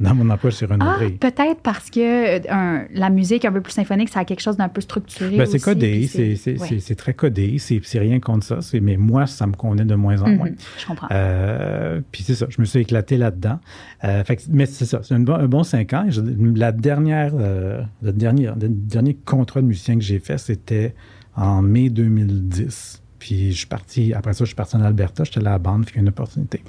[0.00, 3.72] dans mon emploi chez Renaud ah, Peut-être parce que euh, la musique un peu plus
[3.72, 5.36] symphonique, ça a quelque chose d'un peu structuré.
[5.36, 8.58] Ben, c'est codé, c'est très codé, c'est rien contre ça.
[8.80, 10.48] Mais moi, ça me convenait de moins en mhm, moins.
[10.78, 11.08] je comprends.
[11.10, 13.60] Euh, puis c'est ça, je me suis éclaté là-dedans.
[14.04, 16.06] Euh, mais c'est ça, c'est un, bon cinq ans.
[16.54, 20.94] la dernière, le, dernier, le dernier contrat de musicien que j'ai fait, c'était
[21.36, 23.02] en mai 2010.
[23.18, 25.84] Puis je suis parti, après ça, je suis parti en Alberta, j'étais à la bande,
[25.84, 26.62] puis une opportunité.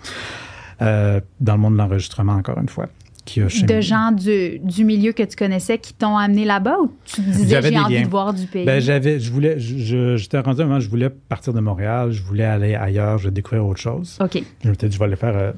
[0.82, 2.89] dans le monde de l'enregistrement, encore une fois
[3.26, 7.62] de gens du, du, milieu que tu connaissais qui t'ont amené là-bas ou tu disais
[7.62, 8.66] j'ai envie de voir du pays?
[8.66, 12.44] Ben, j'avais, je voulais, j'étais rendu un moment, je voulais partir de Montréal, je voulais
[12.44, 14.18] aller ailleurs, je voulais découvrir autre chose.
[14.22, 14.44] OK.
[14.64, 15.52] Je me suis dit, je vais aller faire euh,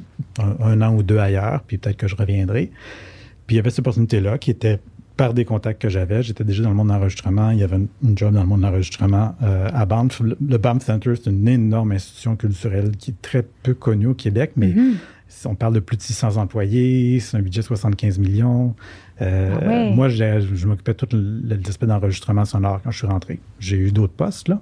[0.59, 2.71] un, an ou deux ailleurs, puis peut-être que je reviendrai.
[3.47, 4.79] Puis il y avait cette opportunité-là qui était
[5.17, 6.23] par des contacts que j'avais.
[6.23, 7.51] J'étais déjà dans le monde de l'enregistrement.
[7.51, 10.21] Il y avait une, job dans le monde de l'enregistrement euh, à Banff.
[10.21, 14.53] Le, Banff Center, c'est une énorme institution culturelle qui est très peu connue au Québec,
[14.55, 14.93] mais mm-hmm.
[15.45, 18.75] On parle de plus de 600 employés, c'est un budget de 75 millions.
[19.21, 21.09] Euh, ah moi, je m'occupais de tout
[21.65, 23.39] l'aspect d'enregistrement sonore quand je suis rentré.
[23.59, 24.61] J'ai eu d'autres postes, là.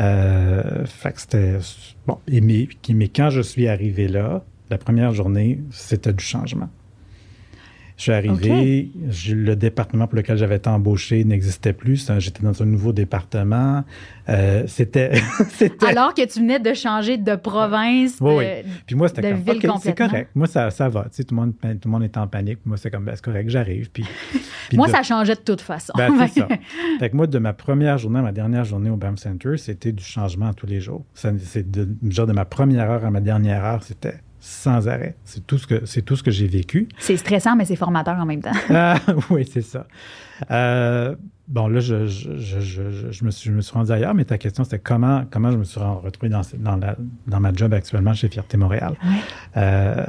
[0.00, 1.58] Euh, fait que c'était...
[2.06, 6.68] Bon, mais, quand je suis arrivé là, la première journée, c'était du changement.
[7.98, 8.92] Je suis arrivé,
[9.28, 12.08] le département pour lequel j'avais été embauché n'existait plus.
[12.18, 13.82] J'étais dans un nouveau département.
[14.28, 15.20] Euh, c'était,
[15.84, 18.44] Alors que tu venais de changer de province, de, oui,
[18.86, 20.30] Puis moi, c'était comme, c'est correct.
[20.36, 21.04] Moi, ça, ça va.
[21.04, 22.60] Tu sais, tout, le monde, tout le monde est en panique.
[22.64, 23.90] Moi, c'est comme, ben, c'est correct, j'arrive.
[23.90, 24.04] Puis,
[24.74, 25.92] moi, ça changeait de toute façon.
[25.96, 26.48] Ben, c'est ça.
[27.00, 29.90] Fait que moi, de ma première journée à ma dernière journée au BAM Center, c'était
[29.90, 31.04] du changement tous les jours.
[31.14, 35.16] C'est de, genre de ma première heure à ma dernière heure, c'était sans arrêt.
[35.24, 36.88] C'est tout ce que c'est tout ce que j'ai vécu.
[36.98, 38.52] C'est stressant, mais c'est formateur en même temps.
[38.70, 38.98] ah,
[39.30, 39.86] oui, c'est ça.
[40.50, 41.16] Euh,
[41.48, 44.38] bon, là, je, je, je, je, me suis, je me suis rendu ailleurs, mais ta
[44.38, 46.96] question, c'était comment, comment je me suis retrouvé dans, dans, la,
[47.26, 48.94] dans ma job actuellement chez Fierté Montréal?
[49.56, 50.04] Euh,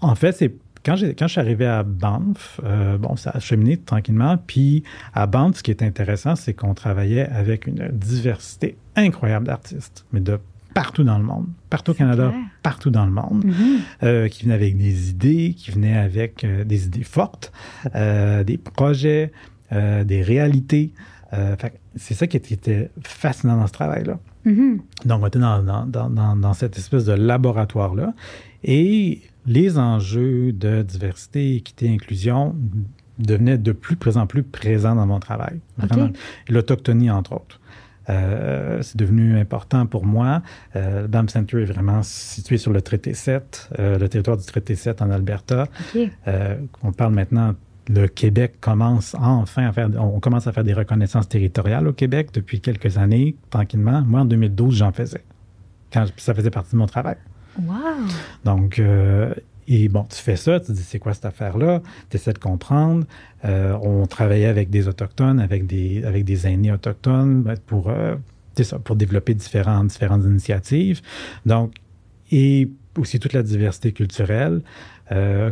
[0.00, 3.76] en fait, c'est quand, quand je suis arrivé à Banff, euh, bon, ça a cheminé
[3.76, 4.36] tranquillement.
[4.46, 4.84] Puis
[5.14, 10.20] à Banff, ce qui est intéressant, c'est qu'on travaillait avec une diversité incroyable d'artistes, mais
[10.20, 10.38] de
[10.76, 13.78] partout dans le monde, partout au Canada, partout dans le monde, mm-hmm.
[14.02, 17.50] euh, qui venaient avec des idées, qui venaient avec euh, des idées fortes,
[17.94, 19.32] euh, des projets,
[19.72, 20.92] des réalités.
[21.96, 24.18] c'est ça qui était, fascinant dans ce travail-là.
[24.44, 24.80] Mm-hmm.
[25.06, 28.12] Donc, on était dans, dans, dans, cette espèce de laboratoire-là.
[28.62, 32.54] Et les enjeux de diversité, équité, inclusion
[33.18, 35.58] devenaient de plus, en plus présents dans mon travail.
[36.48, 37.60] L'autochtonie, entre autres.
[38.08, 40.42] Euh, c'est devenu important pour moi.
[40.76, 44.74] Euh, BAM Center est vraiment situé sur le traité 7, euh, le territoire du traité
[44.74, 45.68] 7 en Alberta.
[46.82, 47.54] on parle maintenant
[47.88, 52.30] le Québec commence enfin à faire, on commence à faire des reconnaissances territoriales au Québec
[52.32, 54.02] depuis quelques années, tranquillement.
[54.02, 55.22] Moi, en 2012, j'en faisais.
[55.92, 57.14] Quand ça faisait partie de mon travail.
[57.64, 57.74] Wow!
[58.44, 58.82] Donc,
[59.68, 63.04] et bon, tu fais ça, tu dis c'est quoi cette affaire-là, tu essaies de comprendre.
[63.44, 68.16] Euh, on travaillait avec des Autochtones, avec des, avec des aînés autochtones ben, pour, euh,
[68.60, 71.00] ça, pour développer différentes, différentes initiatives.
[71.44, 71.74] Donc,
[72.30, 74.62] et aussi toute la diversité culturelle
[75.12, 75.50] euh,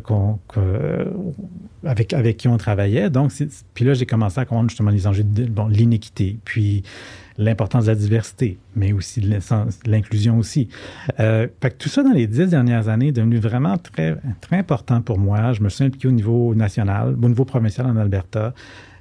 [1.84, 3.10] avec, avec qui on travaillait.
[3.10, 3.32] Donc,
[3.74, 6.82] puis là, j'ai commencé à comprendre justement les enjeux de bon, l'inéquité, puis
[7.38, 9.20] l'importance de la diversité, mais aussi
[9.86, 10.68] l'inclusion aussi.
[11.20, 14.56] Euh, fait que tout ça dans les dix dernières années est devenu vraiment très, très
[14.58, 15.52] important pour moi.
[15.52, 18.54] Je me suis impliqué au niveau national, au niveau provincial en Alberta,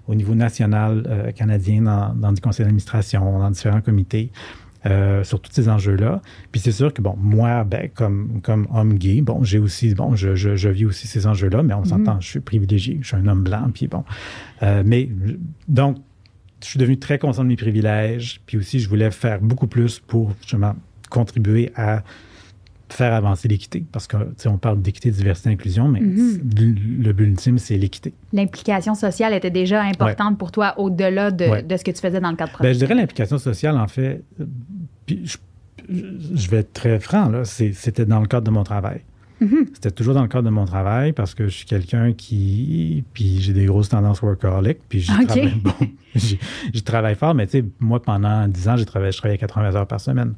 [0.07, 4.31] au niveau national euh, canadien dans, dans des conseils d'administration, dans différents comités.
[4.85, 6.21] Euh, sur tous ces enjeux-là.
[6.51, 10.13] Puis c'est sûr que, bon, moi, ben, comme, comme homme gay, bon, j'ai aussi, bon,
[10.17, 12.21] je, je, je, vis aussi ces enjeux-là, mais on s'entend, mhm.
[12.21, 14.03] je suis privilégié, je suis un homme blanc, puis bon.
[14.61, 15.07] Euh, mais,
[15.69, 15.99] donc,
[16.63, 19.99] je suis devenu très conscient de mes privilèges, puis aussi, je voulais faire beaucoup plus
[19.99, 20.75] pour, justement,
[21.09, 22.03] contribuer à
[22.89, 23.83] faire avancer l'équité.
[23.91, 26.41] Parce que, on parle d'équité, diversité, inclusion, mais mhm.
[27.03, 28.13] le but ultime, c'est l'équité.
[28.31, 32.31] L'implication sociale était déjà importante pour toi au-delà de, de, ce que tu faisais dans
[32.31, 32.73] le cadre professionnel.
[32.75, 34.21] Je dirais l'implication sociale, en fait,
[35.05, 35.37] puis je,
[35.89, 39.01] je, vais être très franc, là, c'était dans le cadre de mon travail.
[39.43, 39.65] Mhm.
[39.73, 43.03] C'était toujours dans le cadre de mon travail parce que je suis quelqu'un qui.
[43.13, 44.79] Puis j'ai des grosses tendances workaholic.
[44.87, 45.73] Puis j'y travaille, bon,
[46.85, 49.87] travaille fort, mais tu sais, moi, pendant 10 ans, j'ai travaillé, je travaillais 80 heures
[49.87, 50.35] par semaine.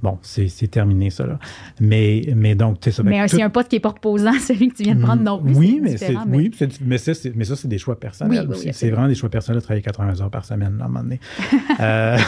[0.00, 1.26] Bon, c'est terminé, ça.
[1.26, 1.40] Là.
[1.80, 3.02] Mais, mais donc, tu sais, ça.
[3.02, 5.42] Mais c'est un poste qui n'est pas reposant, celui que tu viens de prendre non
[5.42, 5.54] plus.
[5.56, 6.36] Oui, mais, c'est, mais...
[6.36, 8.70] Oui, mais, ça, c'est des choix personnels aussi.
[8.72, 11.18] c'est vraiment des choix personnels de travailler 80 heures par semaine, à un moment donné.
[11.80, 12.18] euh,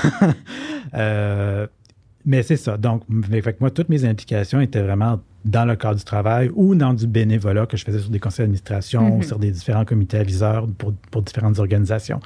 [0.95, 1.67] euh,
[2.25, 2.77] mais c'est ça.
[2.77, 6.93] Donc, fait moi, toutes mes implications étaient vraiment dans le cadre du travail ou dans
[6.93, 9.27] du bénévolat que je faisais sur des conseils d'administration, ou mm-hmm.
[9.27, 12.21] sur des différents comités aviseurs pour, pour différentes organisations.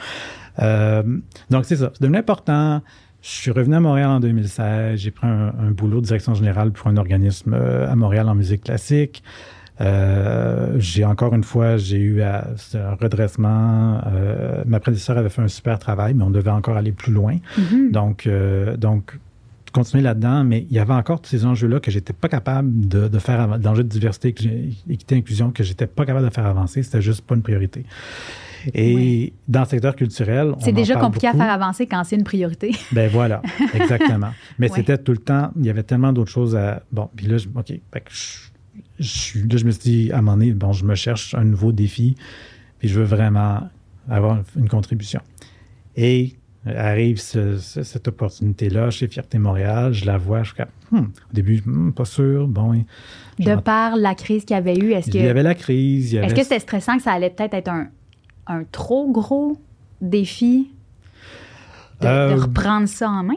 [0.61, 1.03] Euh,
[1.51, 1.91] donc, c'est ça.
[1.95, 2.83] C'est devenu important.
[3.25, 5.01] Je suis revenu à Montréal en 2016.
[5.01, 8.65] J'ai pris un, boulot de direction générale pour un organisme euh, à Montréal en musique
[8.65, 9.23] classique.
[9.81, 12.45] Euh, j'ai encore une fois, j'ai eu un
[13.01, 13.99] redressement.
[14.07, 17.39] Euh, ma prédécesseur avait fait un super travail, mais on devait encore aller plus loin.
[17.59, 17.91] Mm-hmm.
[17.93, 18.29] Donc,
[18.79, 19.19] donc
[19.75, 23.09] continuer là-dedans, mais il y avait encore tous ces enjeux-là que j'étais pas capable de,
[23.09, 24.29] de faire, d'enjeux de diversité,
[24.89, 26.83] équité, inclusion, que j'étais pas capable de faire avancer.
[26.83, 27.85] C'était juste pas une priorité.
[28.73, 32.71] Et dans le secteur culturel, c'est déjà compliqué à faire avancer quand c'est une priorité.
[32.93, 33.43] ben voilà,
[33.75, 34.31] exactement.
[34.59, 36.83] Mais c'était tout le temps, il y avait tellement d'autres choses à.
[36.93, 37.73] Bon, puis là, je, OK,
[38.99, 41.45] je, là, je me suis dit, à un moment donné, bon, je me cherche un
[41.45, 42.15] nouveau défi,
[42.79, 43.69] puis je veux vraiment
[44.09, 45.21] avoir une contribution.
[45.97, 46.35] Et
[46.67, 51.93] arrive cette opportunité-là chez Fierté Montréal, je la vois, je suis hmm, au début, hmm,
[51.93, 52.85] pas sûr, bon.
[53.39, 55.19] De par la crise qu'il y avait eu, est-ce que...
[55.19, 56.15] Il y avait la crise.
[56.15, 57.89] Est-ce que c'était stressant que ça allait peut-être être un
[58.47, 59.57] un trop gros
[60.01, 60.71] défi
[62.01, 63.37] de, euh, reprendre ça en main?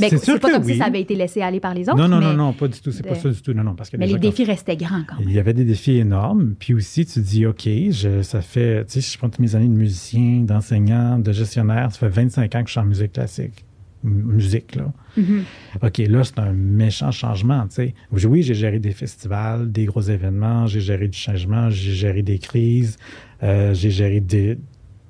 [0.00, 1.98] Mais c'est pas comme si ça avait été laissé aller par les autres.
[1.98, 2.90] Non, non, non, non, pas du tout.
[2.90, 3.52] C'est pas ça du tout.
[3.52, 5.28] Non, non, parce que mais les défis restaient grands quand même.
[5.28, 6.54] Il y avait des défis énormes.
[6.58, 9.68] Puis aussi, tu dis, OK, je, ça fait, tu sais, je prends toutes mes années
[9.68, 13.64] de musicien, d'enseignant, de gestionnaire, ça fait 25 ans que je suis en musique classique.
[14.02, 14.74] musique.
[14.76, 14.92] Là.
[15.18, 15.42] Mm-hmm.
[15.82, 17.66] OK, là, c'est un méchant changement.
[17.70, 17.94] sais.
[18.12, 22.38] Oui, j'ai géré des festivals, des gros événements, j'ai géré du changement, j'ai géré des
[22.38, 22.96] crises,
[23.42, 24.58] euh, j'ai géré des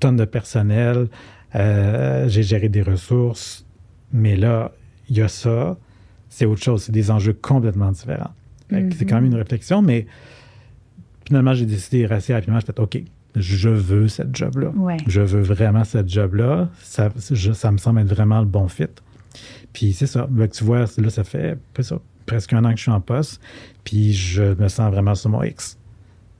[0.01, 1.09] tonnes de personnel,
[1.55, 3.67] euh, j'ai géré des ressources.
[4.13, 4.73] Mais là,
[5.09, 5.77] il y a ça,
[6.29, 8.33] c'est autre chose, c'est des enjeux complètement différents.
[8.71, 10.07] C'est quand même une réflexion, mais
[11.27, 13.03] finalement, j'ai décidé assez rapidement, je fait OK,
[13.35, 14.73] je veux cette job-là.
[15.07, 16.69] Je veux vraiment cette job-là.
[16.83, 18.87] Ça, ça me semble être vraiment le bon fit.
[19.73, 20.29] Puis c'est ça.
[20.53, 21.59] tu vois, là, ça fait
[22.27, 23.41] presque un an que je suis en poste.
[23.85, 25.79] Puis je me sens vraiment sur mon X.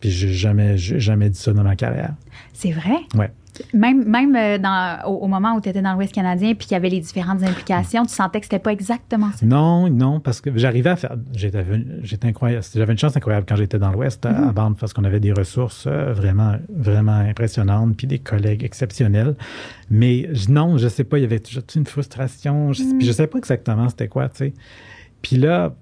[0.01, 2.15] Puis j'ai jamais, jamais dit ça dans ma carrière.
[2.53, 2.97] C'est vrai?
[3.15, 3.33] Ouais.
[3.73, 6.77] Même, même euh, dans, au, moment où tu étais dans l'Ouest canadien puis qu'il y
[6.77, 9.45] avait les différentes implications, tu sentais que c'était pas exactement ça?
[9.45, 11.17] Non, non, parce que j'arrivais à faire.
[11.35, 11.65] J'étais,
[12.03, 12.65] j'étais incroyable.
[12.75, 14.53] J'avais une chance incroyable quand j'étais dans l'Ouest à, mm-hmm.
[14.53, 19.35] Bande parce qu'on avait des ressources euh, vraiment, vraiment impressionnantes puis des collègues exceptionnels.
[19.91, 22.73] Mais non, je sais pas, il y avait toujours une frustration.
[22.73, 24.55] Je, ne je sais pas exactement c'était quoi, tu sais.
[25.23, 25.75] Puis là,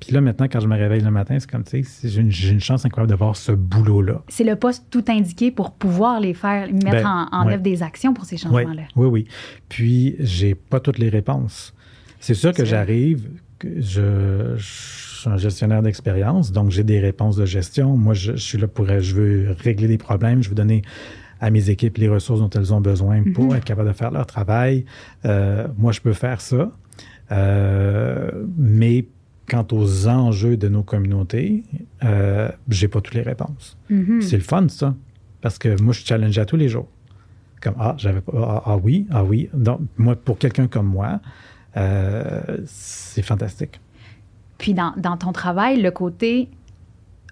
[0.00, 2.60] puis là, maintenant, quand je me réveille le matin, c'est comme, tu sais, j'ai une,
[2.60, 4.22] chance incroyable d'avoir ce boulot-là.
[4.28, 8.14] C'est le poste tout indiqué pour pouvoir les faire, mettre ben, en, œuvre des actions
[8.14, 8.82] pour ces changements-là.
[8.96, 9.26] Oui, oui,
[9.68, 11.74] Puis, j'ai pas toutes les réponses.
[12.18, 13.28] C'est sûr que j'arrive,
[13.62, 17.96] je, suis un gestionnaire d'expérience, donc j'ai des réponses de gestion.
[17.96, 20.82] Moi, je, suis là pour, je veux régler des problèmes, je veux donner
[21.40, 23.56] à mes équipes les ressources dont elles ont besoin pour mhm.
[23.56, 24.84] être capable de faire leur travail.
[25.24, 26.70] Euh, moi, je peux faire ça.
[27.32, 29.06] Euh, mais
[29.50, 31.64] quant aux enjeux de nos communautés,
[32.04, 33.76] euh, j'ai pas toutes les réponses.
[33.90, 34.20] Mm-hmm.
[34.20, 34.94] C'est le fun, ça.
[35.40, 36.86] Parce que moi, je challenge à tous les jours.
[37.60, 39.50] Comme, ah, j'avais pas, ah, ah, oui, ah oui.
[39.52, 41.20] Donc, moi, pour quelqu'un comme moi,
[41.76, 43.80] euh, c'est fantastique.
[44.58, 46.48] Puis, dans, dans, ton travail, le côté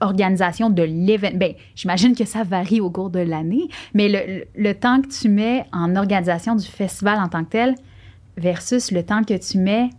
[0.01, 4.75] organisation de l'événement, ben, j'imagine que ça varie au cours de l'année, mais le, le,
[4.75, 7.75] temps que tu mets en organisation du festival en tant que tel
[8.37, 9.91] versus le temps que tu mets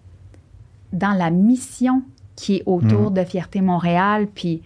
[0.94, 2.04] dans la mission
[2.36, 3.14] qui est autour mm.
[3.14, 4.62] de Fierté Montréal, puis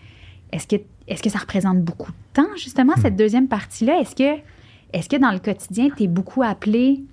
[0.51, 3.17] est-ce que, est que ça représente beaucoup de temps, justement, cette mm.
[3.17, 3.99] deuxième partie-là?
[3.99, 4.39] Est-ce que,
[4.93, 7.03] est que dans le quotidien, tu es beaucoup appelé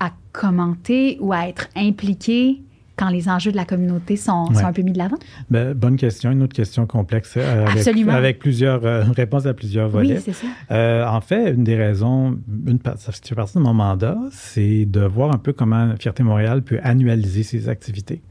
[0.00, 2.62] à commenter ou à être impliqué
[2.96, 5.16] quand les enjeux de la communauté sont, un peu mis de l'avant?
[5.50, 6.30] Ben, bonne question.
[6.30, 10.16] Une autre question complexe euh, avec, plusieurs euh, réponses à plusieurs volets.
[10.16, 10.46] Oui, c'est ça.
[10.70, 15.00] Euh, en fait, une des raisons, une, ça fait partie de mon mandat, c'est de
[15.00, 18.22] voir un peu comment Fierté Montréal peut annualiser ses activités.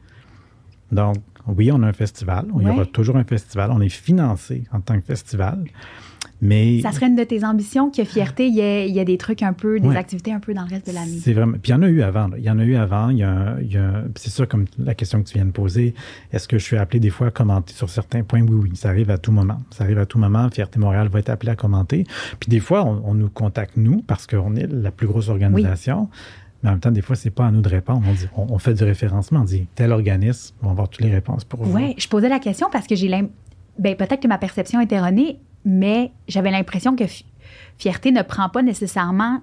[0.91, 2.45] Donc, oui, on a un festival.
[2.59, 3.71] Il y aura toujours un festival.
[3.71, 5.65] On est financé en tant que festival.
[6.43, 9.53] Mais, ça serait une de tes ambitions que Fierté, il y, a, des trucs un
[9.53, 11.19] peu, des activités un peu dans le reste de l'année.
[11.21, 11.53] C'est vraiment.
[11.53, 12.29] Puis il y en a eu avant.
[12.37, 13.09] Il y en a eu avant.
[13.09, 15.93] Il y a, c'est ça, comme la question que tu viens de poser.
[16.33, 18.41] Est-ce que je suis appelé des fois à commenter sur certains points?
[18.41, 18.71] Oui, oui.
[18.73, 19.59] Ça arrive à tout moment.
[19.71, 20.49] Ça arrive à tout moment.
[20.49, 22.05] Fierté Montréal va être appelé à commenter.
[22.41, 26.09] Puis des fois, on, nous contacte, nous, parce qu'on est la plus grosse organisation.
[26.61, 28.03] Mais en même temps, des fois, c'est pas à nous de répondre.
[28.05, 29.41] On, dit, on, fait du référencement.
[29.41, 31.73] On dit tel organisme, on va avoir toutes les réponses pour vous.
[31.73, 33.37] Oui, je posais la question parce que j'ai l'impression.
[33.79, 37.05] Ben, peut-être que ma perception est erronée, mais j'avais l'impression que
[37.77, 39.41] Fierté ne prend pas nécessairement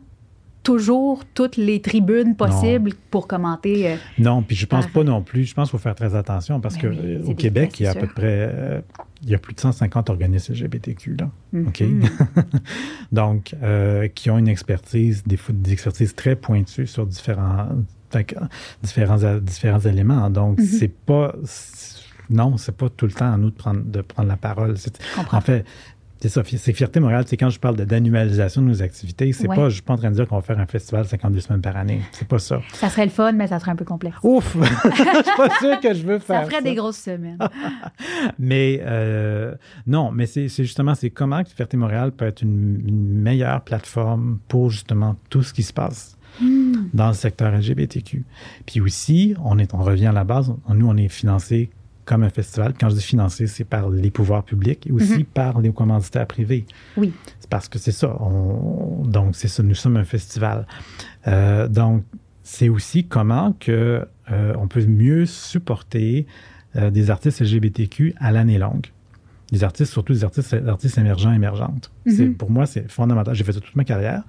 [0.63, 3.93] toujours toutes les tribunes possibles pour commenter.
[3.93, 5.45] Euh, non, puis je pense pas non plus.
[5.45, 7.87] Je pense qu'il faut faire très attention parce qu'au ben que au Québec, il y
[7.87, 8.81] a à peu près euh,
[9.23, 11.31] il y a plus de 150 organismes LGBTQ là.
[11.55, 11.69] Mm-hmm.
[11.69, 12.45] OK?
[13.13, 17.69] Donc, euh, qui ont une expertise, des, des expertises très pointues sur différents
[18.83, 20.31] différents, différents éléments.
[20.31, 20.79] Donc, mm-hmm.
[20.79, 21.35] c'est pas
[22.31, 24.77] non, c'est pas tout le temps à nous de prendre, de prendre la parole.
[25.33, 25.65] En fait,
[26.21, 27.25] c'est ça, c'est Fierté Montréal.
[27.27, 30.11] C'est quand je parle d'annualisation de nos activités, c'est pas, je suis pas en train
[30.11, 32.03] de dire qu'on va faire un festival 52 semaines par année.
[32.13, 32.61] C'est pas ça.
[32.75, 34.19] Ça serait le fun, mais ça serait un peu complexe.
[34.23, 34.55] Ouf!
[34.61, 36.51] je suis pas sûr que je veux faire ça.
[36.51, 37.39] ferait des grosses semaines.
[38.39, 39.55] mais euh,
[39.87, 42.83] non, mais c'est justement, c'est comment Fierté Montréal peut être une,
[43.21, 46.17] meilleure plateforme pour justement tout ce qui se passe.
[46.41, 46.87] Hmm.
[46.95, 48.25] dans le secteur LGBTQ.
[48.65, 51.71] Puis aussi, on, est, on revient à la base, nous, on est financé
[52.11, 52.75] comme un festival.
[52.79, 55.25] Quand je dis financé, c'est par les pouvoirs publics et aussi mhm.
[55.27, 56.67] par les commanditaires privés.
[56.97, 57.13] Oui.
[57.39, 58.19] C'est parce que c'est ça.
[59.05, 59.63] donc, c'est ça.
[59.63, 60.67] Nous sommes un festival.
[61.29, 62.03] Euh, donc,
[62.43, 66.27] c'est aussi comment que euh, on peut mieux supporter
[66.75, 68.89] euh, des artistes LGBTQ à l'année longue.
[69.53, 71.93] Des artistes, surtout des artistes, artistes émergents, émergentes.
[72.07, 72.35] C'est mhm.
[72.35, 73.37] Pour moi, c'est fondamental.
[73.37, 74.25] J'ai fait ça toute ma carrière.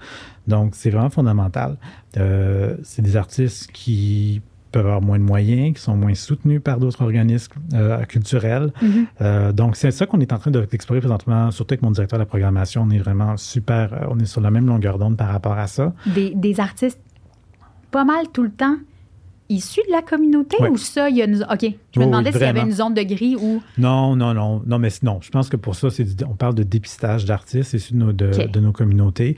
[0.47, 1.77] Donc, c'est vraiment fondamental.
[2.13, 7.01] c'est des artistes qui peuvent avoir moins de moyens, qui sont moins soutenus par d'autres
[7.01, 8.71] organismes euh, culturels.
[8.81, 9.05] Mm-hmm.
[9.21, 12.21] Euh, donc, c'est ça qu'on est en train d'explorer présentement, surtout avec mon directeur de
[12.21, 12.83] la programmation.
[12.83, 15.67] On est vraiment super, euh, on est sur la même longueur d'onde par rapport à
[15.67, 15.93] ça.
[16.07, 16.99] Des, des, artistes,
[17.91, 18.77] pas mal tout le temps,
[19.51, 21.45] issus de la communauté ou ça, il y a une...
[21.49, 23.61] OK, je me demandais s'il y avait une zone de gris ou...
[23.77, 24.61] Non, non, non.
[24.65, 27.93] Non, mais non, je pense que pour ça, c'est on parle de dépistage d'artistes issus
[27.93, 29.35] de nos, de, nos communautés.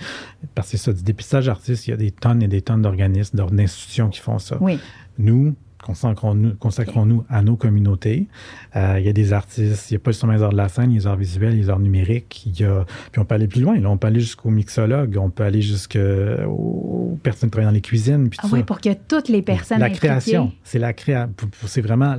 [0.56, 3.38] Parce que ça, du dépistage d'artistes, il y a des tonnes et des tonnes d'organismes,
[3.52, 4.58] d'institutions qui font ça.
[4.62, 4.80] Oui.
[5.18, 5.56] Nous,
[5.86, 8.28] consacrons-nous consacrons à nos communautés.
[8.76, 10.70] Euh, il y a des artistes, il n'y a pas seulement les arts de la
[10.70, 12.44] scène, les arts visuels, les arts numériques.
[12.46, 13.80] Il y a, puis on peut aller plus loin.
[13.80, 17.82] Là, on peut aller jusqu'aux mixologues, on peut aller jusqu'aux personnes qui travaillent dans les
[17.82, 18.30] cuisines.
[18.30, 21.30] Puis ah oui, pour que toutes les personnes La création, c'est la créa
[21.66, 22.16] c'est vraiment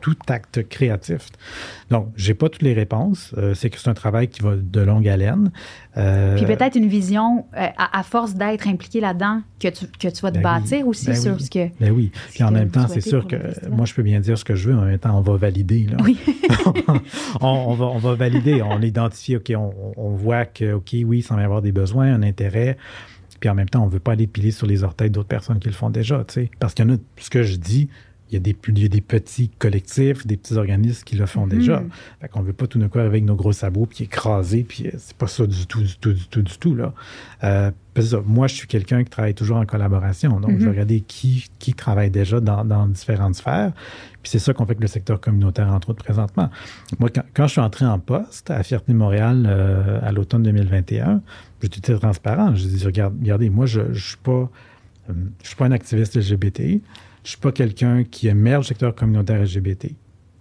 [0.00, 1.28] tout acte créatif.
[1.90, 3.34] Donc, j'ai pas toutes les réponses.
[3.36, 5.50] Euh, c'est que c'est un travail qui va de longue haleine.
[5.96, 10.30] Euh, puis peut-être une vision, à, force d'être impliqué là-dedans, que tu, que tu vas
[10.30, 11.68] te ben bâtir aussi ben sur ce que...
[11.80, 12.12] Ben oui.
[12.30, 13.36] Puis en même temps, c'est sûr que
[13.68, 15.36] moi, je peux bien dire ce que je veux, mais en même temps, on va
[15.36, 15.86] valider.
[15.90, 15.96] Là.
[16.02, 16.18] Oui.
[17.40, 18.62] on, va, on va valider.
[18.62, 22.14] On identifie, OK, on, on voit que, OK, oui, ça va y avoir des besoins,
[22.14, 22.76] un intérêt.
[23.40, 25.58] Puis en même temps, on ne veut pas aller piler sur les orteils d'autres personnes
[25.58, 26.50] qui le font déjà, tu sais.
[26.58, 27.88] Parce qu'il y en a, ce que je dis,
[28.30, 31.58] il y, a des, des petits collectifs, des petits organismes qui le font mhm.
[31.58, 31.82] déjà.
[32.20, 34.90] Fait qu'on veut pas tout d'un coup avec nos gros sabots puis écraser, puis euh,
[34.98, 36.92] c'est pas ça du tout, du tout, du tout, du tout, là.
[37.44, 37.70] Euh,
[38.26, 40.38] moi, je suis quelqu'un qui travaille toujours en collaboration.
[40.38, 40.70] Donc, je vais mhm.
[40.70, 43.72] regarder qui, qui travaille déjà dans, dans différentes sphères.
[44.22, 46.48] Puis c'est ça qu'on fait avec le secteur communautaire, entre autres, présentement.
[47.00, 51.22] Moi, quand, je suis entré en poste à Fierté Montréal euh, à l'automne 2021,
[51.60, 52.54] j'étais transparent.
[52.54, 54.48] Je dis, regarde, regardez, moi, je ne je suis pas...
[55.08, 56.80] je suis pas un activiste LGBT.
[57.24, 59.88] Je suis pas quelqu'un qui émerge le secteur communautaire LGBT.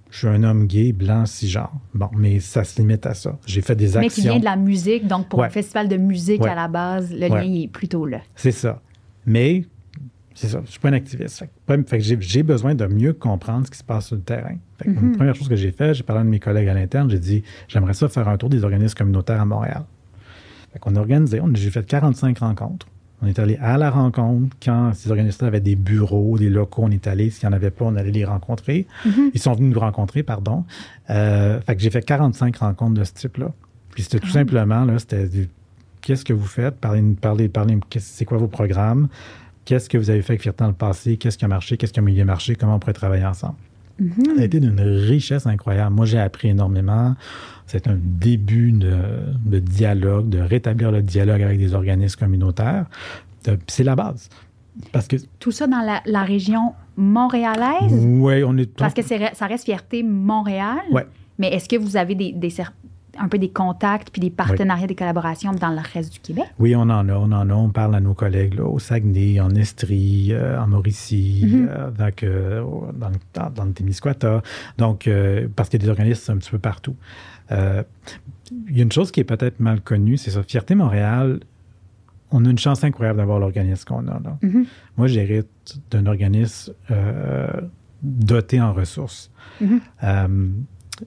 [0.09, 1.73] Je suis un homme gay, blanc, cisgenre.
[1.93, 3.37] Bon, mais ça se limite à ça.
[3.45, 4.01] J'ai fait des actions.
[4.01, 7.11] Mais qui vient de la musique, donc pour un festival de musique à la base,
[7.11, 8.21] le lien est plutôt là.
[8.35, 8.81] C'est ça.
[9.25, 9.65] Mais,
[10.33, 11.43] c'est ça, je suis pas un activiste.
[11.67, 14.55] Fait, j'ai besoin de mieux comprendre ce qui se passe sur le terrain.
[14.85, 15.17] La mhm.
[15.17, 17.43] première chose que j'ai fait, j'ai parlé à de mes collègues à l'interne, j'ai dit,
[17.67, 19.83] j'aimerais ça faire un tour des organismes communautaires à Montréal.
[20.71, 22.87] Fait qu'on a organisé, j'ai fait 45 rencontres.
[23.21, 26.91] On est allé à la rencontre quand ces organisateurs avaient des bureaux, des locaux, on
[26.91, 27.31] est allé.
[27.31, 28.85] S'il n'y en avait pas, on allait les rencontrer.
[29.05, 29.31] Mm-hmm.
[29.33, 30.65] Ils sont venus nous rencontrer, pardon.
[31.09, 33.51] Euh, fait que j'ai fait 45 rencontres de ce type-là.
[33.91, 34.33] Puis c'était tout ah.
[34.33, 35.27] simplement, là, c'était
[36.01, 36.75] qu'est-ce que vous faites?
[36.75, 39.07] Parlez, parlez, parlez, c'est quoi vos programmes?
[39.65, 41.17] Qu'est-ce que vous avez fait avec Fierté dans le passé?
[41.17, 41.75] Qu'est-ce qui a marché?
[41.75, 42.55] Qu'est-ce qui a mieux marché?
[42.55, 43.55] Comment on pourrait travailler ensemble?
[43.99, 45.95] Ça a été d'une richesse incroyable.
[45.95, 47.15] Moi, j'ai appris énormément.
[47.65, 52.85] C'est un début de, dialogue, de rétablir le dialogue avec des organismes communautaires.
[53.67, 54.29] C'est la base.
[54.91, 57.91] Parce que, Tout ça dans la, région montréalaise?
[57.91, 58.71] Oui, on est...
[58.75, 60.81] Parce que ça reste fierté Montréal.
[60.91, 61.01] Oui.
[61.39, 62.49] Mais est-ce que vous avez des,
[63.19, 66.45] un peu des contacts puis des partenariats, des collaborations dans le reste du Québec?
[66.59, 67.53] Oui, on en a, on en a.
[67.53, 71.67] On parle à nos collègues là, au Saguenay, en Estrie, euh, en Mauricie, mm-hmm.
[71.69, 72.63] euh, euh,
[72.93, 74.41] dans, le, dans, le Témiscouata.
[74.77, 75.09] Donc,
[75.55, 76.95] parce qu'il y a des organismes un petit peu partout.
[77.51, 80.43] Il y a une chose qui est peut-être mal connue, c'est ça.
[80.43, 81.41] Fierté Montréal,
[82.31, 84.19] on a une chance incroyable d'avoir l'organisme qu'on a.
[84.19, 84.37] Là.
[84.43, 84.65] Mm-hmm.
[84.97, 86.73] Moi, j'hérite d'un organisme
[88.03, 89.31] doté en ressources.
[89.61, 90.49] Mm-hmm.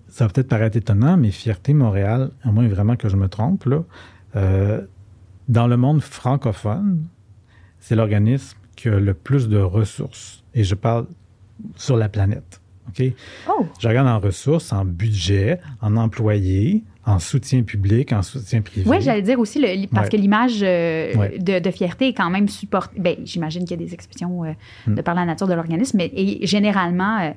[0.09, 3.65] Ça va peut-être paraître étonnant, mais Fierté Montréal, à moins vraiment que je me trompe,
[3.65, 3.83] là,
[5.49, 7.05] dans le monde francophone,
[7.81, 10.45] c'est l'organisme qui a le plus de ressources.
[10.55, 11.07] Et je parle
[11.77, 12.61] sur la planète.
[13.49, 13.67] Oh.
[13.79, 18.89] Je regarde en ressources, en budget, en employés, en soutien public, en soutien privé.
[18.89, 23.01] Oui, j'allais dire aussi, parce que l'image euh, de, fierté est quand même supportée.
[23.01, 24.53] Ben, J'imagine qu'il y a des expressions euh,
[24.87, 24.95] hmm.
[24.95, 27.31] de par la nature de l'organisme, mais généralement euh,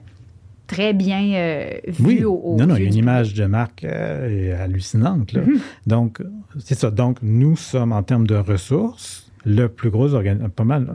[0.68, 2.24] très bien vue oui.
[2.24, 5.34] au, Non, non, il y a une image de marque hallucinante.
[5.34, 5.60] Mm-hmm.
[5.88, 6.22] Donc,
[6.60, 6.92] c'est ça.
[6.92, 10.94] Donc, nous sommes, en termes de ressources, le plus gros organisme, pas mal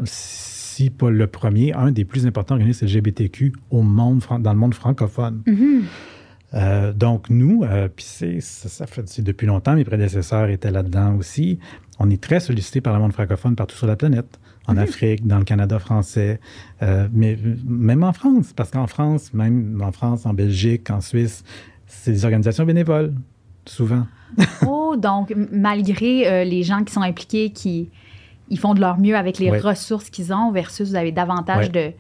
[0.89, 5.43] pas le premier, un des plus importants organismes LGBTQ au monde, dans le monde francophone.
[5.47, 5.81] Mm-hmm.
[6.55, 11.59] Euh, donc, nous, euh, puis ça, fait depuis longtemps, mes prédécesseurs étaient là-dedans aussi.
[11.99, 14.39] On est très sollicités par le monde francophone partout sur la planète,
[14.69, 14.79] en mm-hmm.
[14.79, 16.39] Afrique, dans le Canada français,
[16.83, 21.43] euh, mais même en France, parce qu'en France, même en France, en Belgique, en Suisse,
[21.87, 23.15] c'est des organisations bénévoles,
[23.67, 24.07] souvent.
[24.67, 27.89] oh, donc malgré les gens qui sont impliqués, qui,
[28.51, 31.93] ils font de leur mieux avec les ressources qu'ils ont versus vous avez davantage de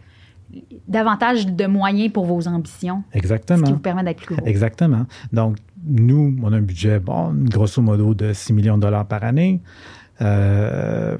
[0.86, 3.02] davantage de moyens pour vos ambitions.
[3.12, 3.60] Exactement.
[3.60, 4.46] Ce qui vous permet d'être plus gros.
[4.46, 5.06] Exactement.
[5.32, 5.56] Donc,
[5.86, 9.60] nous, on a un budget, bon, grosso modo, de 6 millions de dollars par année.
[10.20, 11.16] Euh,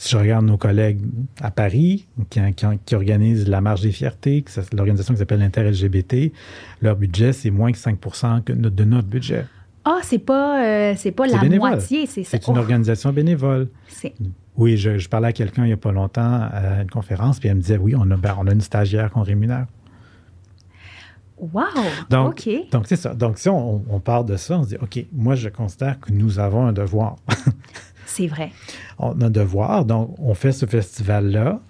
[0.00, 1.02] si je regarde nos collègues
[1.42, 2.40] à Paris, qui,
[2.86, 4.42] qui, organisent la marche des fiertés,
[4.72, 6.32] l'organisation qui s'appelle l'Inter-LGBT,
[6.80, 9.44] leur budget, c'est moins que 5% de notre budget.
[9.84, 13.68] Ah, c'est pas, euh, c'est pas la moitié, c'est C'est une organisation bénévole.
[14.56, 17.56] Oui, je, parlais à quelqu'un il n'y a pas longtemps à une conférence, puis elle
[17.56, 19.66] me disait oui, on a, ben, on a une stagiaire qu'on rémunère.
[21.36, 21.62] Wow!
[22.08, 22.70] Donc, OK.
[22.72, 23.12] Donc, c'est ça.
[23.12, 26.10] Donc, si on, on, part de ça, on se dit OK, moi, je considère que
[26.10, 27.16] nous avons un devoir.
[28.10, 28.52] c'est vrai.
[28.98, 29.84] On a un devoir.
[29.84, 31.60] Donc, on fait ce festival-là.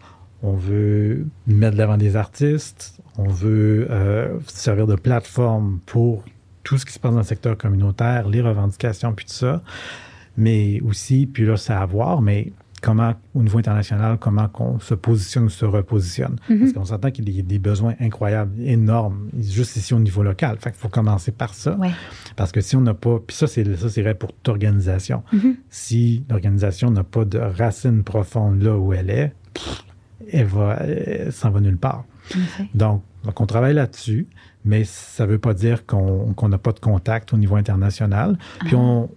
[0.42, 6.24] on veut mettre de l'avant des artistes, on veut euh, servir de plateforme pour
[6.64, 9.62] tout ce qui se passe dans le secteur communautaire, les revendications, puis tout ça.
[10.36, 11.86] Mais aussi, puis là, c'est à
[12.22, 16.36] mais comment, au niveau international, comment qu'on se positionne ou se repositionne.
[16.48, 16.58] Mm-hmm.
[16.58, 20.56] Parce qu'on s'entend qu'il y a des besoins incroyables, énormes, juste ici au niveau local.
[20.58, 21.76] Fait qu'il faut commencer par ça.
[22.36, 25.22] Parce que si on n'a pas, puis ça, c'est ça, c'est vrai pour toute organisation.
[25.32, 25.56] Mm-hmm.
[25.68, 29.34] Si l'organisation n'a pas de racine profonde là où elle est,
[30.32, 30.78] elle va,
[31.30, 32.04] s'en va nulle part.
[32.74, 34.28] Donc, donc, on travaille là-dessus,
[34.64, 38.38] mais ça ne veut pas dire qu'on n'a pas de contact au niveau international.
[38.60, 38.78] Puis ah.
[38.78, 39.10] on,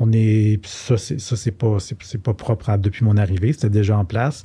[0.00, 3.96] on est ça c'est ça c'est pas c'est pas propre depuis mon arrivée c'était déjà
[3.96, 4.42] en place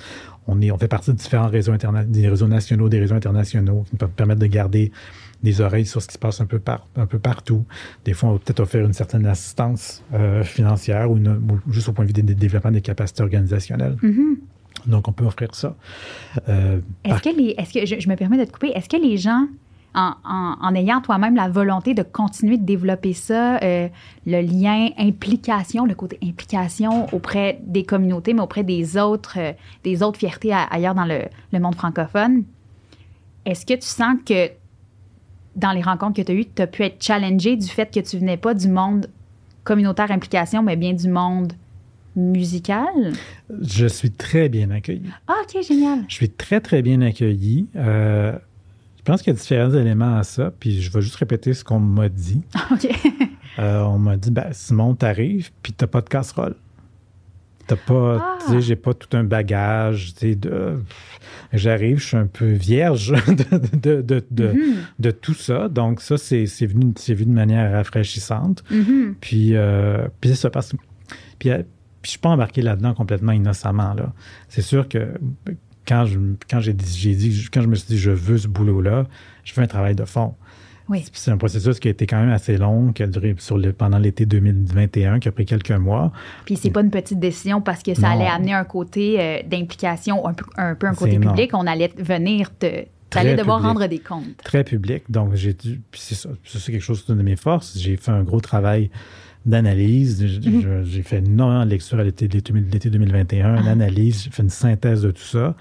[0.47, 1.73] on est on fait partie de différents réseaux
[2.07, 4.91] des réseaux nationaux des réseaux internationaux qui nous permettent de garder
[5.41, 7.65] des oreilles sur ce qui se passe un peu par, un peu partout
[8.05, 11.19] des fois on va peut-être offrir une certaine assistance euh, financière ou,
[11.69, 14.37] juste au point de vue des, développement des capacités organisationnelles mm-hmm.
[14.87, 15.77] Donc, on peut offrir ça.
[16.49, 19.01] Euh, est-ce que, les, est-ce que je, je, me permets de te couper, est-ce que
[19.01, 19.47] les gens
[19.95, 23.87] en, ayant toi-même la volonté de continuer de développer ça, euh,
[24.25, 30.01] le lien implication, le côté implication auprès des communautés, mais auprès des autres, euh, des
[30.01, 32.43] autres fiertés ailleurs dans le, monde francophone.
[33.45, 34.49] Est-ce que tu sens que
[35.55, 37.99] dans les rencontres que tu as eues, tu as pu être challengé du fait que
[37.99, 39.07] tu venais pas du monde
[39.63, 41.53] communautaire implication, mais bien du monde
[42.15, 43.13] musical?
[43.61, 45.03] Je suis très bien accueilli.
[45.27, 46.05] Ah, OK, génial.
[46.07, 47.67] Je suis très, très bien accueilli.
[47.75, 48.37] Euh,
[49.03, 51.65] je pense qu'il y a différents éléments à ça, puis je vais juste répéter ce
[51.65, 52.41] qu'on m'a dit.
[52.71, 52.87] OK.
[53.59, 56.55] Euh, on m'a dit, ben, Simon, t'arrives, puis t'as pas de casserole.
[57.67, 58.37] T'as pas, ah.
[58.43, 60.79] tu sais, j'ai pas tout un bagage, tu sais, de...
[61.51, 64.53] J'arrive, je suis un peu vierge de, de, de, de,
[64.99, 65.13] mm-hmm.
[65.21, 65.69] tout ça.
[65.69, 68.63] Donc, ça, c'est venu, vu de manière rafraîchissante.
[68.71, 69.13] Mm-hmm.
[69.21, 70.59] Puis, euh, puis ça, que...
[71.37, 71.61] Puis, euh,
[72.03, 73.93] puis je suis pas embarqué là-dedans complètement innocemment.
[73.93, 74.13] Là.
[74.49, 75.13] C'est sûr que
[75.87, 76.19] quand je,
[76.49, 79.05] quand j'ai dit, quand je me suis dit je veux ce boulot-là,
[79.43, 80.35] je veux un travail de fond.
[80.89, 81.05] Oui.
[81.13, 83.71] C'est un processus qui a été quand même assez long, qui a duré sur le,
[83.71, 86.11] pendant l'été 2021, qui a pris quelques mois.
[86.45, 90.27] Puis c'est pas une petite décision parce que ça allait amener un côté euh, d'implication,
[90.27, 91.51] un peu, un peu un côté public.
[91.53, 94.37] On allait venir te, allais devoir rendre des comptes.
[94.43, 95.03] Très public.
[95.09, 95.81] Donc, j'ai dû.
[95.93, 96.27] c'est.
[96.43, 97.77] C'est quelque chose de mes forces.
[97.77, 98.89] J'ai fait un gros travail
[99.45, 100.21] d'analyse.
[100.45, 100.83] Mhm.
[100.85, 105.11] J'ai fait énormément de lecture à l'été 2021, une analyse, j'ai fait une synthèse de
[105.11, 105.55] tout ça.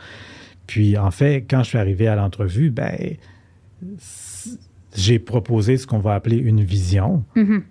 [0.67, 3.17] Puis, en fait, quand je suis arrivé à l'entrevue, ben,
[4.95, 7.25] j'ai proposé ce qu'on va appeler une vision.
[7.35, 7.63] Mhm.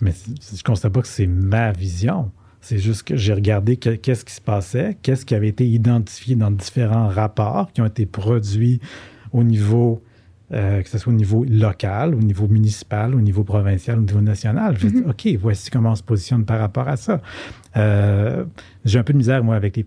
[0.00, 2.30] Mais je ne constate pas que c'est ma vision.
[2.60, 6.50] C'est juste que j'ai regardé qu'est-ce qui se passait, qu'est-ce qui avait été identifié dans
[6.50, 8.80] différents rapports qui ont été produits
[9.32, 10.02] au niveau
[10.52, 14.20] euh, que ce soit au niveau local, au niveau municipal, au niveau provincial, au niveau
[14.20, 14.76] national.
[14.78, 15.10] Je dis, mm-hmm.
[15.10, 17.20] OK, voici comment on se positionne par rapport à ça.
[17.76, 18.44] Euh,
[18.84, 19.84] j'ai un peu de misère, moi, avec les,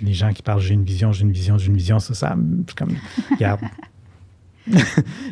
[0.00, 1.98] les gens qui parlent j'ai une vision, j'ai une vision, j'ai une vision.
[1.98, 2.34] Ça, ça,
[2.74, 2.94] comme,
[3.30, 3.60] regarde.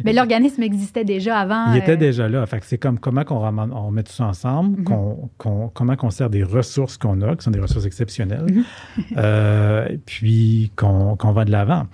[0.05, 1.73] Mais l'organisme existait déjà avant.
[1.73, 2.45] Il était euh, déjà là.
[2.45, 5.29] Fait c'est comme comment qu'on on met tout ça ensemble, mm-hmm.
[5.39, 8.63] qu'on, comment on sert des ressources qu'on a, qui sont des ressources exceptionnelles,
[8.99, 9.91] mm-hmm.
[9.91, 11.87] et puis qu'on, qu'on va de l'avant.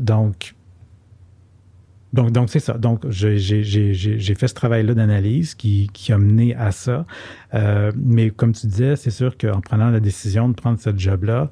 [0.00, 0.54] donc,
[2.12, 2.74] donc, donc c'est ça.
[2.74, 7.06] Donc, j'ai fait ce travail-là d'analyse qui, qui, a mené à ça.
[7.54, 11.50] Euh, mais comme tu disais, c'est sûr qu'en prenant la décision de prendre ce job-là,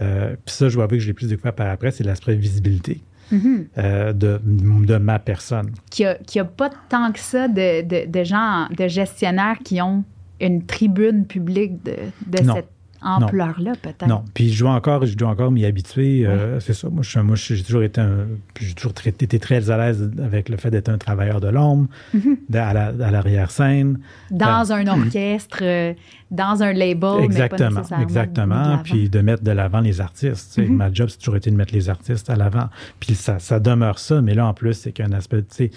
[0.00, 3.02] euh, puis ça, je vois que je l'ai plus découvert par après, c'est l'aspect visibilité.
[3.32, 3.66] Mm-hmm.
[3.78, 5.70] euh, de, de, ma personne.
[5.88, 9.80] Qui a, qui a pas tant que ça de, de, de gens, de gestionnaires qui
[9.80, 10.02] ont
[10.40, 11.94] une tribune publique de,
[12.26, 12.70] de cette
[13.02, 14.06] ampleur-là, peut-être.
[14.06, 14.24] Non.
[14.34, 16.26] Puis je dois encore, je dois encore m'y habituer.
[16.26, 16.88] Euh, c'est ça.
[16.88, 18.26] Moi, je, moi, j'ai toujours été un,
[18.60, 22.56] j'ai toujours été très à l'aise avec le fait d'être un travailleur de l'ombre, mm-hmm.
[22.56, 23.98] à l'arrière-scène.
[24.30, 25.94] dans euh, un orchestre, euh,
[26.30, 27.24] dans un label.
[27.24, 27.82] Exactement.
[28.00, 28.78] exactement.
[28.84, 30.58] puis de mettre de l'avant les artistes.
[30.58, 30.70] Mm-hmm.
[30.70, 32.68] Ma job, c'est toujours été de mettre les artistes à l'avant.
[32.98, 34.20] Puis ça, ça demeure ça.
[34.20, 35.70] Mais là, en plus, c'est qu'un aspect, tu sais,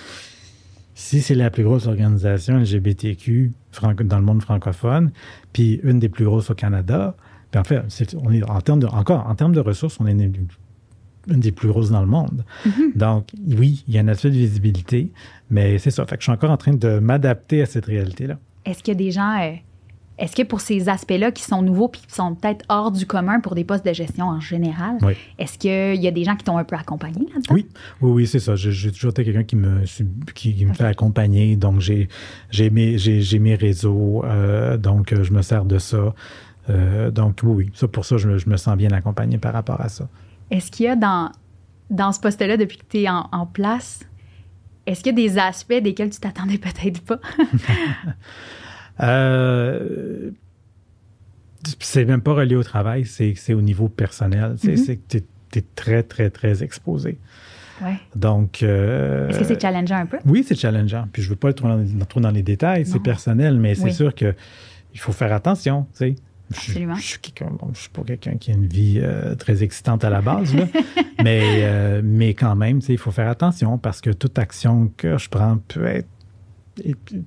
[0.95, 3.51] si c'est la plus grosse organisation LGBTQ
[4.05, 5.11] dans le monde francophone,
[5.51, 7.15] puis une des plus grosses au Canada,
[7.51, 10.11] puis en fait, on est en termes de, encore, en termes de ressources, on est
[10.11, 10.47] une,
[11.27, 12.43] des plus grosses dans le monde.
[12.65, 12.97] Mm-hmm.
[12.97, 13.27] Donc,
[13.57, 15.11] oui, il y a un aspect de visibilité,
[15.49, 16.05] mais c'est ça.
[16.05, 18.37] Fait que je suis encore en train de m'adapter à cette réalité-là.
[18.65, 19.55] Est-ce qu'il y a des gens euh,
[20.19, 23.39] est-ce que pour ces aspects-là qui sont nouveaux puis qui sont peut-être hors du commun
[23.39, 24.97] pour des postes de gestion en général,
[25.39, 27.53] est-ce qu'il y a des gens qui t'ont un peu accompagné là-dedans?
[27.53, 27.67] Oui,
[28.01, 28.55] oui, oui c'est ça.
[28.55, 29.83] J'ai toujours été quelqu'un qui me,
[30.33, 31.55] qui, me fait accompagner.
[31.55, 32.09] Donc, j'ai
[32.69, 32.97] mes,
[33.39, 34.23] mes réseaux.
[34.23, 36.13] Euh, donc, je me sers de ça.
[36.69, 37.71] Euh, donc, oui, oui.
[37.73, 40.07] Ça, pour ça, je me, sens bien accompagné par rapport à ça.
[40.51, 41.31] Est-ce qu'il y a dans,
[41.89, 44.01] dans ce poste-là, depuis que tu es en, en place,
[44.85, 47.19] est-ce qu'il y a des aspects desquels tu t'attendais peut-être pas?
[49.01, 50.31] Euh,
[51.79, 54.55] c'est même pas relié au travail, c'est au niveau personnel.
[54.57, 54.97] C'est mm-hmm.
[55.09, 55.17] que
[55.51, 57.17] tu es, très, très, très exposé.
[57.81, 57.95] Ouais.
[58.15, 58.63] Donc.
[58.63, 60.17] Euh, Est-ce que c'est challengeant un peu?
[60.25, 61.07] Oui, c'est challengeant.
[61.11, 64.13] Puis je veux pas être trop dans, dans les détails, c'est personnel, mais c'est sûr
[64.13, 64.33] que
[64.93, 66.15] il faut faire attention, tu sais.
[66.51, 66.95] Absolument.
[66.95, 67.07] Je, je,
[67.73, 70.53] je, suis pas quelqu'un qui a une vie euh, très excitante à la base,
[71.23, 75.29] mais, euh, mais quand même, il faut faire attention parce que toute action que je
[75.29, 76.07] prends peut être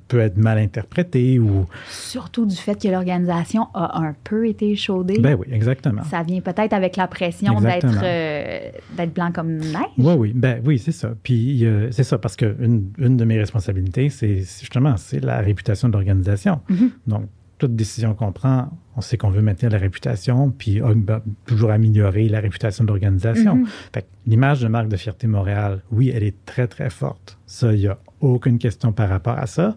[0.08, 1.66] peut être mal interprétée ou...
[1.88, 5.18] Surtout du fait que l'organisation a un peu été chaudée.
[5.18, 6.02] Ben oui, exactement.
[6.04, 8.70] Ça vient peut-être avec la pression d'être euh,
[9.14, 9.94] blanc comme neige.
[9.98, 11.12] Oui, oui, ben oui, c'est ça.
[11.22, 15.92] Puis c'est ça, parce qu'une une de mes responsabilités, c'est justement, c'est la réputation de
[15.94, 16.60] l'organisation.
[16.70, 16.90] Mm-hmm.
[17.06, 17.28] Donc,
[17.58, 22.28] toute décision qu'on prend, on sait qu'on veut maintenir la réputation, puis ben, toujours améliorer
[22.28, 23.64] la réputation de l'organisation.
[23.94, 24.02] Mm-hmm.
[24.26, 27.38] L'image de marque de Fierté Montréal, oui, elle est très, très forte.
[27.46, 29.74] Ça, il n'y a aucune question par rapport à ça.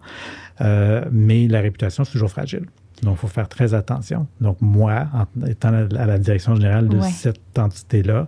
[0.62, 2.66] Euh, mais la réputation, c'est toujours fragile.
[3.04, 4.28] Donc, il faut faire très attention.
[4.42, 8.28] Donc, moi, en étant à la direction générale de cette entité-là,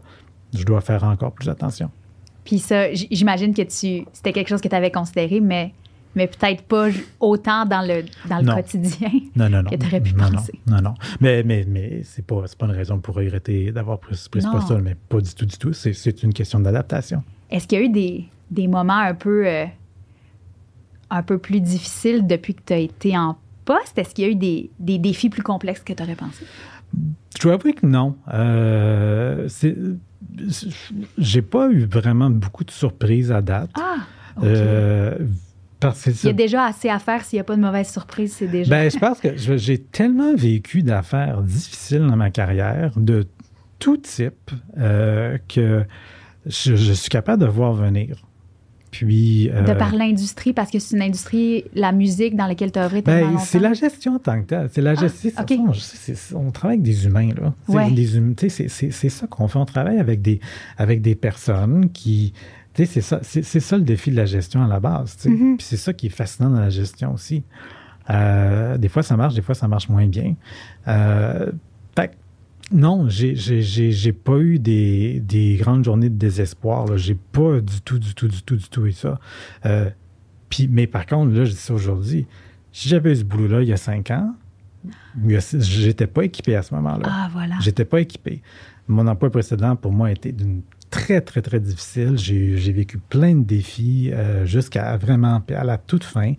[0.54, 1.90] je dois faire encore plus attention.
[2.46, 5.74] Puis ça, j'imagine que tu, c'était quelque chose que tu avais considéré, mais
[6.16, 6.90] mais peut-être pas
[7.20, 9.70] autant dans le, dans le quotidien non, non, non.
[9.70, 10.60] que tu aurais pu non, penser.
[10.68, 14.42] Non, non, Mais, mais, mais c'est pas, pas une raison pour regretter d'avoir pris, pris
[14.42, 15.74] ce poste mais pas du tout, du tout.
[15.74, 17.24] C'est une question d'adaptation.
[17.50, 19.66] Est-ce qu'il y a eu des, des moments un peu, euh,
[21.12, 23.98] un peu plus difficiles depuis que tu as été en poste?
[23.98, 26.46] Est-ce qu'il y a eu des, des défis plus complexes que tu aurais pensé?
[27.38, 28.16] Je dois avouer que non.
[28.34, 29.48] Euh,
[31.18, 33.72] J'ai pas eu vraiment beaucoup de surprises à date.
[33.76, 33.98] Ah!
[34.44, 35.18] Euh,
[36.06, 38.48] il y a déjà assez à faire s'il n'y a pas de mauvaise surprise, c'est
[38.48, 38.70] déjà.
[38.70, 43.28] Ben, je pense que j'ai tellement vécu d'affaires difficiles dans ma carrière, de
[43.80, 45.84] tout type, euh, que
[46.46, 48.18] je, suis capable de voir venir.
[48.92, 52.80] Puis, euh, de par l'industrie, parce que c'est une industrie, la musique dans laquelle tu
[52.80, 54.70] as œuvré ben, C'est la gestion en tant que telle.
[54.72, 55.32] C'est la ah, gestion.
[56.36, 57.30] on travaille avec des humains.
[57.40, 57.54] Là.
[58.50, 59.60] C'est ça qu'on fait.
[59.60, 60.42] On travaille avec des,
[60.78, 62.34] avec des personnes qui,
[62.76, 65.18] c'est ça, c'est, ça le défi de la gestion à la base.
[65.26, 65.58] Mm-hmm.
[65.58, 67.44] Puis c'est ça qui est fascinant dans la gestion aussi.
[68.10, 70.36] Euh, des fois, ça marche, des fois, ça marche moins bien.
[70.88, 71.52] Euh,
[72.72, 76.98] non, j'ai, pas eu des, grandes journées de désespoir.
[76.98, 79.20] J'ai pas du tout, du tout, du tout, du tout eu ça.
[79.66, 79.90] Euh,
[80.50, 82.28] puis, mais par contre, là, je dis ça aujourd'hui.
[82.72, 84.34] Si j'avais eu ce boulot-là il y a cinq ans,
[85.26, 87.08] j'étais pas équipé à ce moment-là.
[87.10, 87.56] Ah, voilà.
[87.60, 88.42] J'étais pas équipé.
[88.88, 90.62] Mon emploi précédent, pour moi, était d'une
[90.92, 92.18] très, très, très difficile.
[92.18, 96.34] J'ai vécu plein de défis euh, jusqu'à vraiment à la toute fin.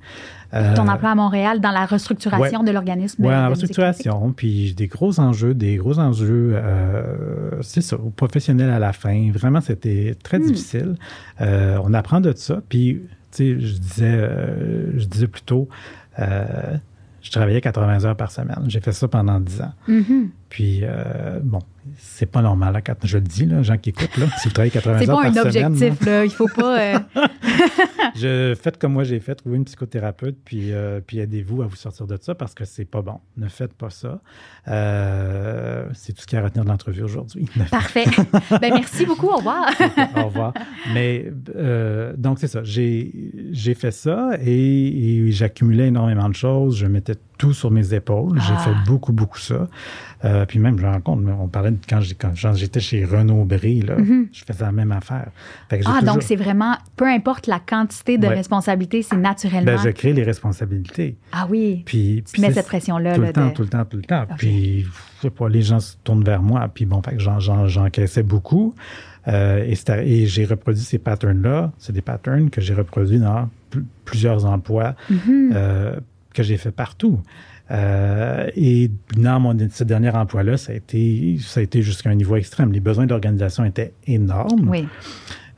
[0.55, 3.25] Euh, Ton emploi à Montréal dans la restructuration de l'organisme.
[3.25, 8.79] Oui, la restructuration, puis des gros enjeux, des gros enjeux, euh, c'est ça, professionnels à
[8.79, 9.31] la fin.
[9.33, 10.47] Vraiment, c'était très hmm.
[10.47, 10.95] difficile.
[11.41, 13.01] on apprend de ça, puis,
[13.33, 14.29] tu sais, je disais,
[14.97, 15.69] je disais plutôt,
[16.19, 18.65] je travaillais 80 heures par semaine.
[18.67, 19.73] J'ai fait ça pendant 10 ans.
[19.89, 20.29] Mm-hmm.
[20.51, 20.83] Puis,
[21.43, 21.61] bon,
[21.97, 24.93] c'est pas normal, je le dis, là, gens qui écoutent, là, si vous travaillez 80
[24.93, 25.33] heures par semaine.
[25.33, 26.81] C'est pas un objectif, là, il faut pas...
[26.81, 26.99] Euh,
[28.17, 31.77] je, faites comme moi j'ai fait, trouvez une psychothérapeute, puis, euh, puis aidez-vous à vous
[31.77, 33.21] sortir de ça parce que c'est pas bon.
[33.37, 34.21] Ne faites pas ça.
[34.69, 37.49] Euh, c'est tout ce qu'il y a à retenir de l'entrevue aujourd'hui.
[37.71, 38.05] Parfait.
[38.61, 39.71] ben, merci beaucoup, au revoir.
[40.17, 40.55] au revoir.
[40.95, 41.33] Mais,
[42.17, 42.61] donc, c'est ça.
[42.63, 46.77] J'ai fait ça et, j'accumulais énormément de choses.
[46.77, 48.41] Je mettais tout sur mes épaules.
[48.41, 48.59] J'ai ah.
[48.59, 49.67] fait beaucoup, beaucoup ça.
[50.47, 52.01] puis même, je me rends compte, on parlait quand
[52.55, 54.29] j'étais chez Renaud Bré, là, mm-hmm.
[54.31, 55.27] je faisais la même affaire.
[55.85, 59.73] ah, donc c'est vraiment, peu importe la quantité de responsabilités, c'est naturellement.
[59.73, 61.17] Ben, je crée les responsabilités.
[61.33, 61.83] Ah oui.
[61.85, 63.17] Puis, tu mets cette pression-là.
[63.17, 64.25] Tout, le temps, tout le temps, tout le temps.
[64.39, 64.83] Puis,
[65.17, 66.71] je sais pas, les gens se tournent vers moi.
[66.73, 68.77] Puis bon, fait j'encaissais beaucoup.
[69.27, 71.73] Euh, et, j'ai reproduit ces patterns-là.
[71.79, 73.49] C'est des patterns que j'ai reproduits dans
[74.05, 75.51] plusieurs emplois mm-hmm.
[75.55, 75.97] euh,
[76.33, 77.21] que j'ai fait partout.
[77.71, 82.15] Euh, et dans mon, ce dernier emploi-là, ça a été, ça a été jusqu'à un
[82.15, 82.73] niveau extrême.
[82.73, 84.69] Les besoins d'organisation étaient énormes.
[84.69, 84.87] Oui.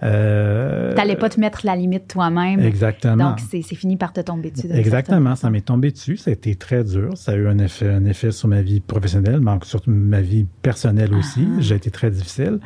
[0.02, 2.60] Euh, tu n'allais pas te mettre la limite toi-même.
[2.60, 3.30] Exactement.
[3.30, 4.68] Donc, c'est fini par te tomber dessus.
[4.70, 5.34] Exactement.
[5.34, 6.16] Ça m'est tombé dessus.
[6.16, 7.16] Ça a été très dur.
[7.16, 10.46] Ça a eu un effet, un effet sur ma vie professionnelle, mais surtout ma vie
[10.62, 11.46] personnelle aussi.
[11.46, 11.60] Ah.
[11.60, 12.58] J'ai été très difficile.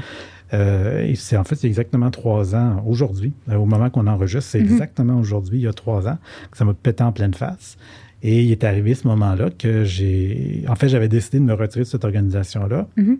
[0.55, 4.61] Euh, et c'est en fait, c'est exactement trois ans aujourd'hui, au moment qu'on enregistre, c'est
[4.61, 4.73] mm-hmm.
[4.73, 6.19] exactement aujourd'hui, il y a trois ans,
[6.51, 7.77] que ça m'a pété en pleine face.
[8.23, 10.65] Et il est arrivé ce moment-là que j'ai.
[10.69, 13.19] En fait, j'avais décidé de me retirer de cette organisation-là mm-hmm.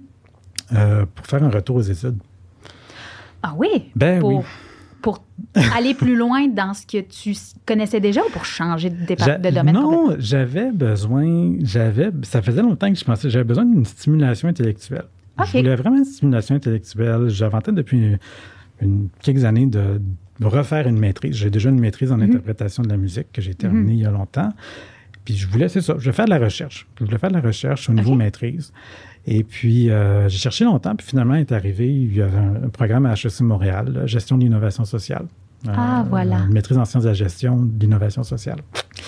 [0.75, 2.19] euh, pour faire un retour aux études.
[3.43, 3.91] Ah oui?
[3.95, 4.45] Ben pour, oui.
[5.01, 5.23] Pour
[5.77, 7.33] aller plus loin dans ce que tu
[7.65, 9.75] connaissais déjà ou pour changer de, de domaine?
[9.75, 11.55] Non, j'avais besoin.
[11.63, 13.31] j'avais Ça faisait longtemps que je pensais.
[13.31, 15.05] J'avais besoin d'une stimulation intellectuelle.
[15.47, 17.29] Je voulais vraiment une stimulation intellectuelle.
[17.65, 18.19] Tête depuis
[18.81, 20.01] une, quelques années de
[20.41, 21.37] refaire une maîtrise.
[21.37, 22.25] J'ai déjà une maîtrise en mm-hmm.
[22.25, 23.97] interprétation de la musique que j'ai terminée mm-hmm.
[23.97, 24.53] il y a longtemps.
[25.25, 26.87] puis je voulais, c'est ça, je voulais faire de la recherche.
[26.99, 28.73] Je voulais faire de la recherche au niveau maîtrise.
[29.27, 33.05] Et puis, euh, j'ai cherché longtemps, puis finalement, est arrivé, il y avait un, programme
[33.05, 35.27] à HEC Montréal, gestion de l'innovation sociale.
[35.67, 36.41] Ah, voilà.
[36.47, 38.59] Une maîtrise en sciences de la gestion de l'innovation sociale.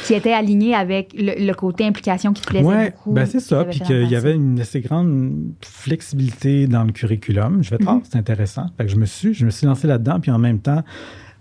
[0.05, 3.13] Qui était aligné avec le, côté implication qui te plaisait ouais, beaucoup.
[3.13, 3.65] Ben c'est ça.
[3.65, 7.63] Puis qu'il y avait une assez grande flexibilité dans le curriculum.
[7.63, 8.67] Je vais te mm c'est intéressant.
[8.77, 10.21] Fait que je me suis, je me suis lancé là-dedans.
[10.21, 10.83] Puis en même temps,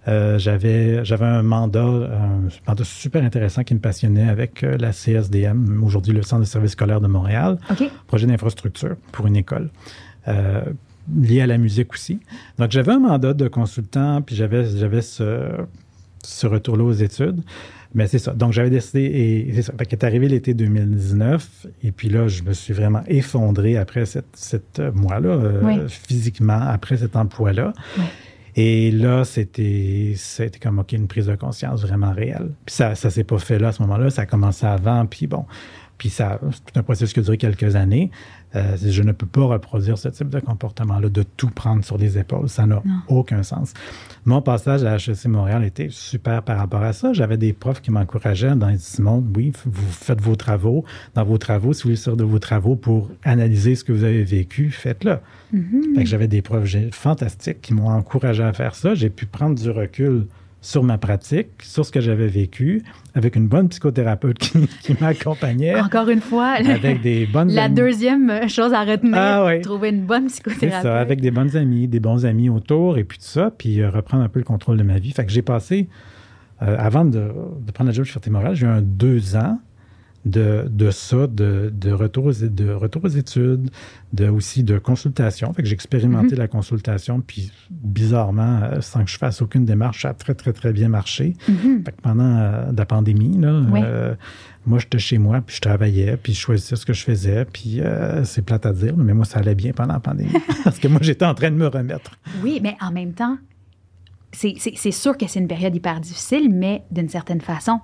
[0.08, 4.92] euh, j'avais, j'avais un mandat, un mandat super intéressant qui me passionnait avec euh, la
[4.92, 7.58] CSDM, aujourd'hui le Centre de services scolaires de Montréal.
[8.08, 9.70] Projet d'infrastructure pour une école.
[10.28, 10.62] Euh,
[11.16, 12.20] lié à la musique aussi.
[12.58, 15.48] Donc, j'avais un mandat de consultant, puis j'avais, j'avais ce,
[16.24, 17.42] ce retour-là aux études.
[17.96, 18.34] Mais c'est ça.
[18.34, 19.74] Donc, j'avais décidé, et c'est ça.
[19.78, 24.28] Fait qu'est arrivé l'été 2019, et puis là, je me suis vraiment effondré après cette,
[24.34, 27.74] cette mois-là, euh, physiquement, après cet emploi-là.
[28.56, 32.52] Et là, c'était, c'était comme, OK, une prise de conscience vraiment réelle.
[32.66, 35.28] Puis ça, ça s'est pas fait là à ce moment-là, ça a commencé avant, puis
[35.28, 35.46] bon.
[35.98, 38.10] Puis ça, c'est un processus qui a duré quelques années.
[38.56, 42.18] Euh, je ne peux pas reproduire ce type de comportement-là, de tout prendre sur les
[42.18, 42.50] épaules.
[42.50, 43.74] Ça n'a aucun sens.
[44.26, 47.14] Mon passage à HEC Montréal était super par rapport à ça.
[47.14, 50.84] J'avais des profs qui m'encourageaient dans les Simon, oui, vous faites vos travaux.
[51.14, 54.04] Dans vos travaux, si vous voulez sortir de vos travaux pour analyser ce que vous
[54.04, 55.18] avez vécu, faites-le.
[55.54, 56.06] Mm-hmm.
[56.06, 58.96] J'avais des profs fantastiques qui m'ont encouragé à faire ça.
[58.96, 60.26] J'ai pu prendre du recul
[60.62, 62.84] sur ma pratique, sur ce que j'avais vécu,
[63.16, 64.68] avec une bonne psychothérapeute qui,
[65.02, 65.80] m'accompagnait.
[65.80, 70.28] Encore une fois, avec des bonnes la deuxième chose à retenir, ah, trouver une bonne
[70.28, 70.84] psychothérapeute.
[70.84, 73.90] Ça, avec des bonnes amies, des bons amis autour, et puis tout ça, puis euh,
[73.90, 75.12] reprendre un peu le contrôle de ma vie.
[75.12, 75.88] Fait que j'ai passé,
[76.62, 77.32] euh, avant de,
[77.74, 79.60] prendre la job de Fierté Morale, j'ai eu un deux ans
[80.30, 83.70] de, de ça, de, de, retour aux, de retour aux études,
[84.14, 85.52] de, aussi de consultation.
[85.54, 86.40] Fait que j'ai expérimenté mhm.
[86.40, 90.54] la consultation, puis bizarrement, euh, sans que je fasse aucune démarche, ça a très, très,
[90.54, 91.36] très bien marché.
[91.48, 91.84] Mhm.
[91.86, 94.16] Fait que pendant euh, la pandémie, là, euh,
[94.66, 97.82] moi, j'étais chez moi, puis je travaillais, puis je choisissais ce que je faisais, puis
[98.24, 100.32] c'est plate à dire, mais moi, ça allait bien pendant la pandémie,
[100.64, 102.12] parce que moi, j'étais en train de me remettre.
[102.44, 103.38] Oui, mais en même temps,
[104.32, 107.80] c'est sûr que c'est une période hyper difficile, mais d'une certaine façon,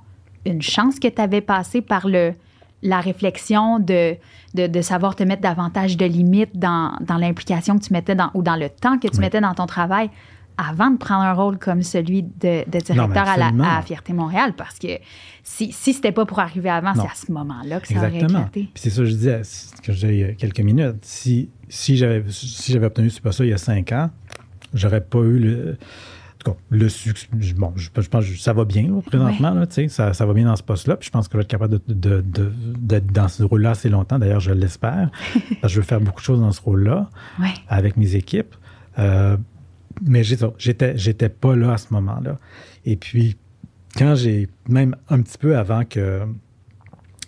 [0.45, 2.33] une chance que tu avais passé par le,
[2.81, 4.15] la réflexion de,
[4.53, 8.41] de, savoir te mettre davantage de limites dans, dans l'implication que tu mettais dans, ou
[8.41, 10.09] dans le temps que tu mettais dans ton travail
[10.57, 14.99] avant de prendre un rôle comme celui de, directeur à, la, Fierté Montréal, parce que
[15.43, 18.39] si, si c'était pas pour arriver avant, c'est à ce moment-là que ça Exactement.
[18.39, 18.69] aurait éclaté.
[18.75, 19.41] C'est ça que je disais,
[19.83, 20.97] que j'ai quelques minutes.
[21.01, 24.09] Si, si j'avais si obtenu ce ça il y a cinq ans,
[24.73, 25.77] j'aurais pas eu le
[26.69, 30.45] le succès, bon, je, pense que ça va bien présentement, là, ça, ça va bien
[30.45, 30.97] dans ce poste-là.
[30.97, 33.89] Puis je pense que je vais être capable d'être de, de, dans ce rôle-là assez
[33.89, 34.19] longtemps.
[34.19, 35.09] D'ailleurs, je l'espère.
[35.63, 37.09] je veux faire beaucoup de choses dans ce rôle-là
[37.67, 38.55] avec mes équipes.
[38.99, 39.37] Euh,
[40.01, 42.37] mais j'étais, j'étais pas là à ce moment-là.
[42.85, 43.37] Et puis,
[43.97, 46.21] quand j'ai, même un petit peu avant que,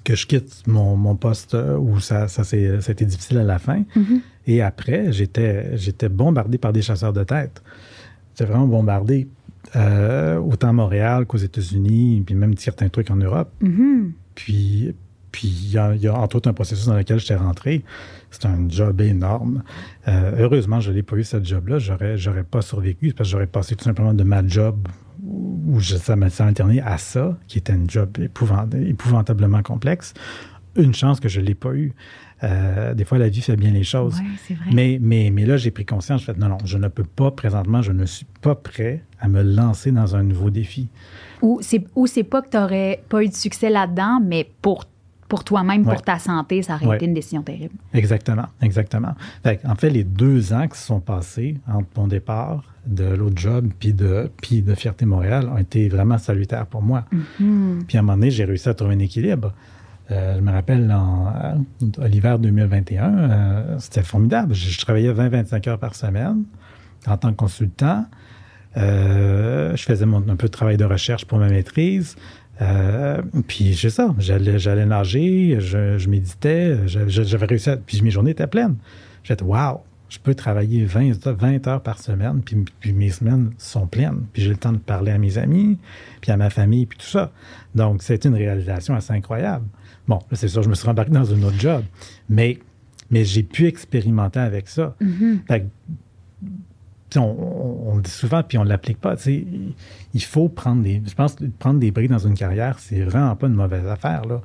[0.03, 3.37] que je quitte mon, mon poste euh, où ça, ça, c'est, ça a été difficile
[3.37, 4.21] à la fin, mm-hmm.
[4.47, 7.63] et après, j'étais, j'étais bombardé par des chasseurs de tête.
[8.37, 9.27] C'était vraiment bombardé.
[9.75, 13.49] Euh, autant à Montréal qu'aux États-Unis, puis même certains trucs en Europe.
[13.63, 14.11] Mm-hmm.
[14.35, 14.93] Puis,
[15.31, 17.83] puis il y, a, entre autres un processus dans lequel j'étais rentré.
[18.29, 19.63] C'est un job énorme.
[20.07, 21.79] Euh, heureusement, je n'ai pas eu ce job-là.
[21.79, 24.87] J'aurais, j'aurais pas survécu parce que j'aurais passé tout simplement de ma job
[25.25, 30.13] où je, ça m'a alterné à ça, qui était un job épouvantablement complexe.
[30.75, 31.91] Une chance que je ne l'ai pas eu.
[32.43, 34.19] Euh, des fois, la vie fait bien les choses.
[34.71, 36.21] Mais, mais, mais là, j'ai pris conscience.
[36.21, 39.27] Je fais, non, non, je ne peux pas, présentement, je ne suis pas prêt à
[39.27, 40.87] me lancer dans un nouveau défi.
[41.41, 44.85] Ou c'est, ou c'est pas que tu n'aurais pas eu de succès là-dedans, mais pour
[45.27, 47.75] pour toi-même, pour ta santé, ça aurait été une décision terrible.
[47.93, 49.13] Exactement, exactement.
[49.65, 53.69] en fait, les deux ans qui se sont passés entre mon départ de l'autre job
[53.77, 57.03] puis de, puis de Fierté Montréal ont été vraiment salutaires pour moi.
[57.13, 57.85] Mm-hmm.
[57.87, 59.53] Puis à un moment donné, j'ai réussi à trouver un équilibre.
[60.11, 64.53] Euh, je me rappelle, en, euh, l'hiver 2021, euh, c'était formidable.
[64.53, 66.43] Je, travaillais 20-25 heures par semaine
[67.07, 68.05] en tant que consultant.
[68.75, 72.15] je faisais un peu de travail de recherche pour ma maîtrise.
[73.47, 77.77] puis c'est ça, j'allais, j'allais nager, je, méditais, j'avais réussi à...
[77.77, 78.75] Puis mes journées étaient pleines.
[79.23, 83.87] J'étais «wow, je peux travailler 20, 20 heures par semaine, puis, puis, mes semaines sont
[83.87, 84.25] pleines.
[84.33, 85.77] Puis j'ai le temps de parler à mes amis,
[86.21, 87.31] puis à ma famille, puis tout ça.
[87.75, 89.65] Donc, c'est une réalisation assez incroyable.
[90.07, 91.83] Bon, c'est sûr, je me suis embarqué dans un autre job,
[92.29, 92.59] mais,
[93.11, 94.95] mais j'ai pu expérimenter avec ça.
[95.01, 95.65] Mm-hmm.
[97.17, 99.15] On, le dit souvent, puis on ne l'applique pas.
[99.25, 101.01] Il faut prendre des.
[101.05, 104.23] Je pense que prendre des briques dans une carrière, c'est vraiment pas une mauvaise affaire.
[104.25, 104.41] Là.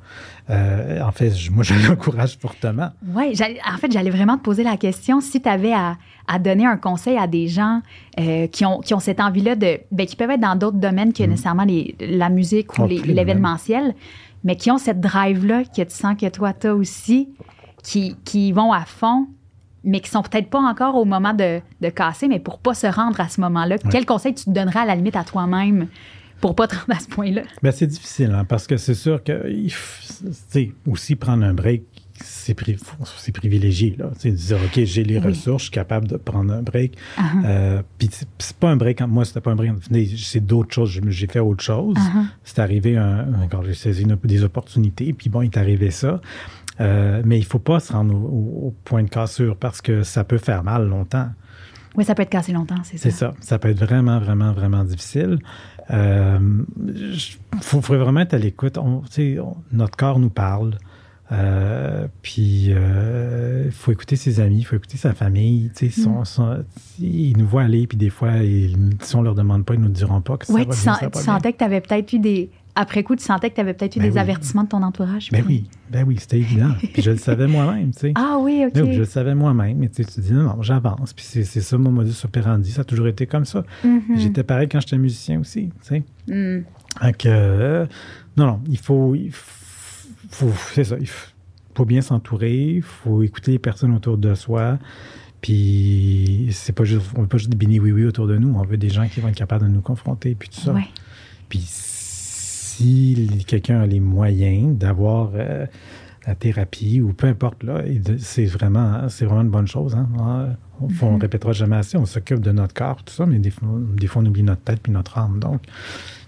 [0.49, 2.89] Euh, en fait, moi, je l'encourage fortement.
[3.15, 3.33] Oui,
[3.65, 5.97] en fait, j'allais vraiment te poser la question si tu avais à,
[6.39, 7.81] donner un conseil à des gens
[8.19, 9.79] euh, qui, ont, qui ont cette envie-là de.
[9.91, 11.29] Ben, qui peuvent être dans d'autres domaines que mm.
[11.29, 11.67] nécessairement
[11.99, 13.93] la musique ou l'événementiel
[14.43, 17.29] mais qui ont cette drive-là que tu sens que toi, tu as aussi,
[17.83, 19.27] qui, qui vont à fond,
[19.83, 22.87] mais qui sont peut-être pas encore au moment de, de casser, mais pour pas se
[22.87, 23.77] rendre à ce moment-là.
[23.91, 25.87] Quel conseil tu te donnerais à la limite à toi-même
[26.39, 27.43] pour pas te rendre à ce point-là?
[27.61, 29.71] Bien, c'est difficile, hein, parce que c'est sûr que, tu
[30.49, 31.83] sais, aussi prendre un break,
[32.21, 33.95] c'est privilégié.
[33.97, 34.11] Là.
[34.17, 36.95] C'est dire, OK, j'ai les ressources, je suis capable de prendre un break.
[37.17, 37.23] Uh-huh.
[37.45, 39.73] Euh, puis c'est pas un break, moi, c'était pas un break,
[40.17, 40.99] c'est d'autres choses.
[41.07, 41.95] J'ai fait autre chose.
[41.95, 42.25] Uh-huh.
[42.43, 46.21] C'est arrivé, un, quand j'ai saisi des opportunités, puis bon, il est arrivé ça.
[46.81, 50.37] Euh, mais il faut pas se rendre au, point de cassure parce que ça peut
[50.37, 51.29] faire mal longtemps.
[51.95, 53.03] Oui, ça peut être cassé longtemps, c'est ça.
[53.03, 53.33] C'est ça.
[53.39, 55.37] Ça peut être vraiment, vraiment, vraiment difficile.
[55.89, 56.39] Il euh,
[57.61, 58.79] faut, vraiment être à l'écoute.
[59.71, 60.77] notre corps nous parle.
[61.31, 65.71] Euh, puis, il euh, faut écouter ses amis, il faut écouter sa famille.
[65.81, 66.63] Mm.
[66.99, 69.89] ils nous voient aller, puis des fois, ils, si on leur demande pas, ils nous
[69.89, 72.51] diront pas que ça va bien, ça tu sentais que tu avais peut-être eu des...
[72.75, 75.29] Après coup, tu sentais que tu avais peut-être eu ben des avertissements de ton entourage.
[75.31, 76.71] Ben oui, ben oui, c'était évident.
[76.93, 78.11] puis je le savais moi-même, tu sais.
[78.15, 78.73] Ah oui, OK.
[78.75, 81.13] je le savais moi-même, mais tu, te dis, non, non, j'avance.
[81.13, 83.63] Puis c'est ça mon modus operandi, ça a toujours été comme ça.
[83.85, 84.17] Mm-hmm.
[84.17, 86.03] J'étais pareil quand j'étais musicien aussi, tu sais.
[86.27, 86.63] Mm.
[87.01, 87.85] Donc, euh,
[88.37, 90.95] non, non, il faut, il faut c'est ça.
[90.99, 91.07] Il
[91.75, 94.79] faut bien s'entourer, il faut écouter les personnes autour de soi.
[95.41, 98.55] Puis c'est pas juste, on veut pas juste des bini oui oui autour de nous.
[98.55, 100.73] On veut des gens qui vont être capables de nous confronter, puis tout ça.
[101.49, 101.59] Puis
[102.77, 105.65] si quelqu'un a les moyens d'avoir euh,
[106.25, 107.81] la thérapie ou peu importe là,
[108.17, 109.95] c'est vraiment, c'est vraiment une bonne chose.
[109.95, 110.07] Hein.
[110.79, 111.21] On, ne mm-hmm.
[111.21, 111.97] répétera jamais assez.
[111.97, 114.61] On s'occupe de notre corps, tout ça, mais des fois, des fois on oublie notre
[114.61, 115.39] tête puis notre âme.
[115.39, 115.61] Donc.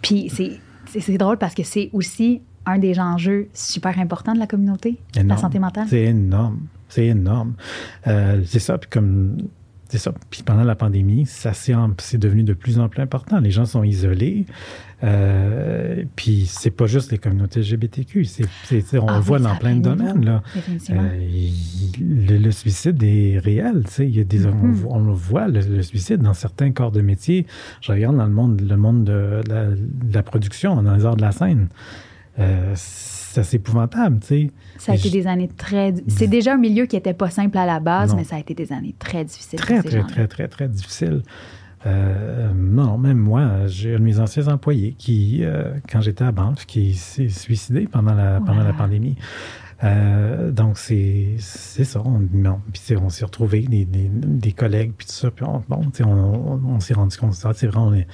[0.01, 4.97] Puis c'est drôle parce que c'est aussi un des enjeux super importants de la communauté,
[5.15, 5.87] la santé mentale?
[5.89, 6.61] C'est énorme.
[6.89, 7.53] C'est énorme.
[8.07, 8.77] Euh, c'est ça.
[8.77, 9.37] Puis comme.
[9.87, 10.13] C'est ça.
[10.31, 13.39] Puis pendant la pandémie, ça c'est devenu de plus en plus important.
[13.39, 14.45] Les gens sont isolés.
[15.03, 18.25] Euh, puis c'est pas juste les communautés LGBTQ.
[18.25, 18.47] C'est,
[18.97, 20.23] on ah le voit dans plein de domaines.
[20.23, 20.41] Là.
[20.89, 21.19] Euh,
[21.99, 23.83] le, suicide est réel.
[23.99, 24.85] Il y a des, mm-hmm.
[24.87, 27.45] on, le voit, le, suicide, dans certains corps de métier.
[27.81, 31.17] Je regarde dans le monde, le monde de la, de la production, dans les arts
[31.17, 31.67] de la scène.
[32.39, 34.51] Euh, c'est épouvantable, tu sais.
[34.77, 35.93] Ça a été des années très...
[36.07, 38.53] C'est déjà un milieu qui n'était pas simple à la base, mais ça a été
[38.53, 39.59] des années très difficiles.
[39.59, 41.21] Très, très, très, très, très difficiles.
[41.85, 46.31] Euh, non, même moi, j'ai un de mes anciens employés qui, euh, quand j'étais à
[46.31, 49.15] Banff, qui s'est suicidé pendant la, pendant la pandémie.
[49.83, 52.01] Euh, donc, c'est ça.
[52.05, 52.21] On,
[52.71, 55.31] puis on s'est retrouvés, des, des, collègues, puis tout ça.
[55.31, 58.07] Puis on, bon, on, on s'est rendu compte, c'est vrai, on est,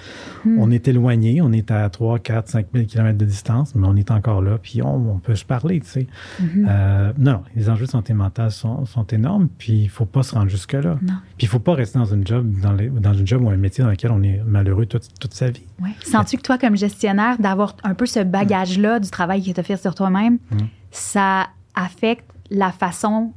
[0.45, 0.59] hmm.
[0.59, 3.95] on est éloigné, on est à 3, 4, 5 000 kilomètres de distance, mais on
[3.95, 6.07] est encore là, puis on, peut se parler, tu sais.
[6.39, 6.67] Hmm.
[6.67, 10.23] euh, non, les enjeux de santé mentale sont, sont énormes, puis il ne faut pas
[10.23, 10.97] se rendre jusque-là.
[11.01, 13.49] Puis il ne faut pas rester dans une job, dans, les, dans une job ou
[13.49, 15.65] un métier dans lequel on est malheureux toute, toute sa vie.
[15.81, 15.91] Ouais.
[16.03, 19.63] Sens-tu que toi, comme gestionnaire, d'avoir un peu ce bagage-là du travail que tu as
[19.63, 20.57] fait sur toi-même, hmm.
[20.91, 23.33] Ça affecte la façon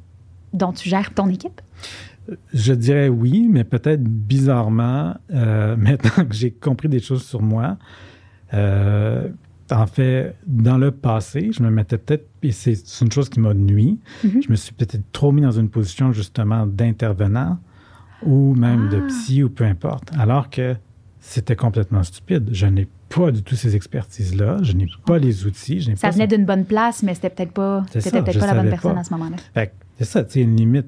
[0.53, 1.61] dont tu gères ton équipe?
[2.53, 7.77] Je dirais oui, mais peut-être bizarrement, euh, maintenant que j'ai compris des choses sur moi,
[8.55, 9.29] euh,
[9.71, 13.55] en fait, dans le passé, je me mettais peut-être, et c'est une chose qui m'a
[13.55, 14.45] nuit, mm-hmm.
[14.45, 17.59] je me suis peut-être trop mis dans une position justement d'intervenant
[18.23, 19.07] ou même de ah.
[19.09, 20.77] psy ou peu importe, alors que
[21.21, 22.51] c'était complètement stupide.
[22.53, 24.59] Je n'ai pas du tout ces expertises-là.
[24.63, 25.81] Je n'ai pas les outils.
[25.81, 28.99] Je ça venait d'une bonne place, mais c'était peut-être pas, peut-être pas la bonne personne
[28.99, 29.37] à ce moment-là.
[29.99, 30.87] C'est ça, c'est une limite.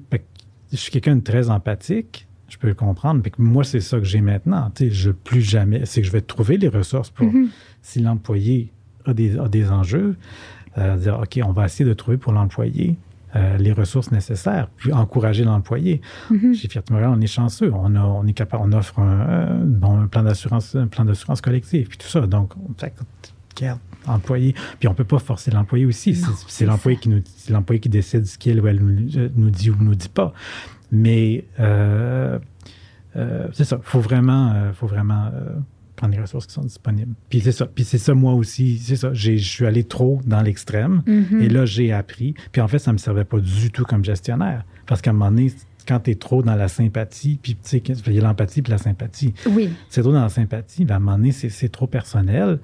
[0.71, 2.27] je suis quelqu'un de très empathique.
[2.49, 3.21] Je peux le comprendre.
[3.37, 4.71] moi, c'est ça que j'ai maintenant.
[4.79, 5.85] Je plus jamais.
[5.85, 7.27] C'est que je vais trouver les ressources pour.
[7.27, 7.47] Mm-hmm.
[7.81, 8.71] Si l'employé
[9.05, 10.15] a des, a des enjeux,
[10.77, 12.97] euh, dire OK, on va essayer de trouver pour l'employé
[13.35, 16.01] euh, les ressources nécessaires, puis encourager l'employé.
[16.31, 16.53] Mm-hmm.
[16.53, 17.71] Chez Fiat Montréal, on est chanceux.
[17.73, 21.41] On, a, on est capable, on offre un, bon, un plan d'assurance, un plan d'assurance
[21.41, 22.21] collective, puis tout ça.
[22.21, 22.93] Donc, on fait,
[24.05, 24.55] employé.
[24.79, 26.15] Puis on peut pas forcer l'employé aussi.
[26.47, 29.95] C'est l'employé qui nous, l'employé qui décide ce qu'il ou elle nous, dit ou nous
[29.95, 30.31] dit pas.
[30.91, 32.39] Mais euh,
[33.15, 33.79] euh, c'est ça.
[33.83, 35.31] Faut vraiment, faut vraiment
[35.97, 37.13] prendre les ressources qui sont disponibles.
[37.27, 37.65] Puis c'est ça.
[37.65, 38.77] Puis c'est ça, moi aussi.
[38.77, 39.13] C'est ça.
[39.13, 41.03] Je suis allé trop dans l'extrême.
[41.05, 41.41] Mm-hmm.
[41.41, 42.35] Et là, j'ai appris.
[42.53, 44.63] Puis en fait, ça ne me servait pas du tout comme gestionnaire.
[44.85, 45.51] Parce qu'à un moment donné,
[45.85, 48.71] quand tu es trop dans la sympathie, puis tu sais, il y a l'empathie puis
[48.71, 49.33] la sympathie.
[49.49, 49.69] Oui.
[49.89, 52.59] C'est trop dans la sympathie, ben, à un moment donné, c'est trop personnel.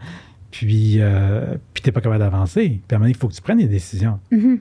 [0.51, 2.81] Puis, euh, puis tu n'es pas capable d'avancer.
[2.87, 4.19] Puis à un moment donné, il faut que tu prennes des décisions.
[4.31, 4.59] Mm-hmm.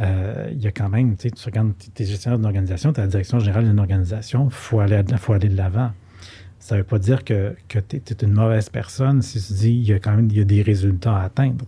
[0.00, 2.92] Euh, il y a quand même, tu sais, tu regardes, tu es gestionnaire d'une organisation,
[2.92, 5.92] tu es la direction générale d'une organisation, il faut aller, faut aller de l'avant
[6.60, 9.70] ça ne veut pas dire que, que tu es, une mauvaise personne si tu dis
[9.70, 11.64] il y a quand même il y a des résultats à atteindre.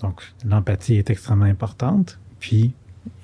[0.00, 2.18] Donc, l'empathie est extrêmement importante.
[2.40, 2.72] Puis,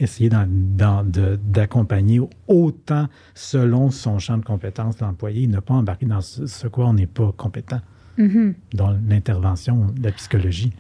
[0.01, 6.87] essayer d'accompagner autant selon son champ de compétences l'employé, ne pas embarquer dans ce, quoi
[6.87, 7.81] on n'est pas compétent,
[8.19, 8.55] mm-hmm.
[8.75, 10.73] dans l'intervention la psychologie.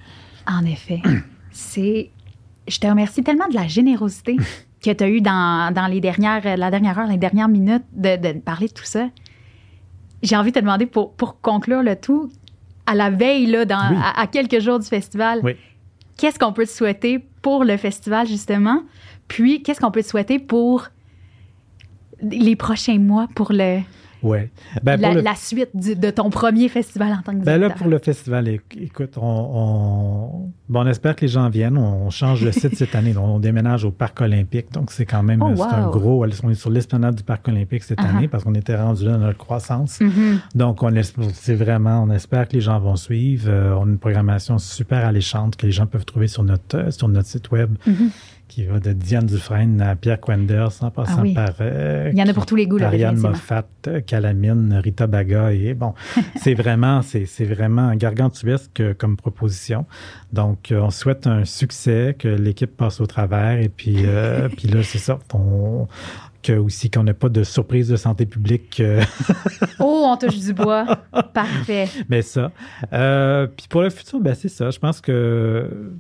[0.46, 1.00] En effet.
[1.52, 2.10] C'est.
[2.66, 4.36] Je te remercie tellement de la générosité
[4.82, 8.16] que tu as eue dans, dans, les dernières, la dernière heure, les dernières minutes de,
[8.16, 9.08] de parler de tout ça.
[10.22, 12.30] J'ai envie de te demander, pour, pour conclure le tout,
[12.86, 15.42] à la veille, là, dans, à, quelques jours du festival,
[16.16, 18.82] qu'est-ce qu'on peut te souhaiter pour le festival, justement?
[19.28, 20.88] Puis, qu'est-ce qu'on peut te souhaiter pour
[22.22, 23.80] les prochains mois, pour le,
[24.22, 24.38] oui.
[24.82, 28.48] Ben, la, suite de ton premier festival en tant que ben Là, pour le festival,
[28.48, 31.78] écoute, on, on, espère que les gens viennent.
[31.78, 33.16] On change le site cette année.
[33.16, 34.72] On déménage au Parc olympique.
[34.72, 36.24] Donc, c'est quand même oh, un gros...
[36.42, 38.16] On est sur l'esplanade du Parc olympique cette uh-huh.
[38.16, 40.00] année parce qu'on était rendu là dans notre croissance.
[40.00, 40.38] Mm-hmm.
[40.54, 40.92] Donc, on
[41.32, 42.02] c'est vraiment...
[42.02, 43.48] On espère que les gens vont suivre.
[43.48, 46.90] Euh, on a une programmation super alléchante que les gens peuvent trouver sur notre, euh,
[46.90, 47.76] sur notre site web.
[47.86, 48.10] Mm-hmm
[48.48, 51.54] qui va de Diane Dufresne à Pierre Quenders, en passant ah par.
[51.60, 52.86] Euh, Il y en a pour tous les goûts, là.
[52.86, 53.66] Ariane Moffat,
[54.06, 55.52] Calamine, Rita Baga.
[55.52, 55.94] Et bon,
[56.36, 59.86] c'est vraiment, c'est, vraiment gargantuesque comme proposition.
[60.32, 63.60] Donc, euh, on souhaite un succès, que l'équipe passe au travers.
[63.60, 65.18] Et puis, euh, puis là, c'est ça.
[65.34, 65.86] On,
[66.42, 68.80] que aussi qu'on n'ait pas de surprise de santé publique.
[69.80, 70.86] oh, on touche du bois.
[71.34, 71.88] Parfait.
[72.08, 72.50] Mais ça.
[72.90, 74.70] puis pour le futur, ben c'est ça.
[74.70, 75.92] Je pense que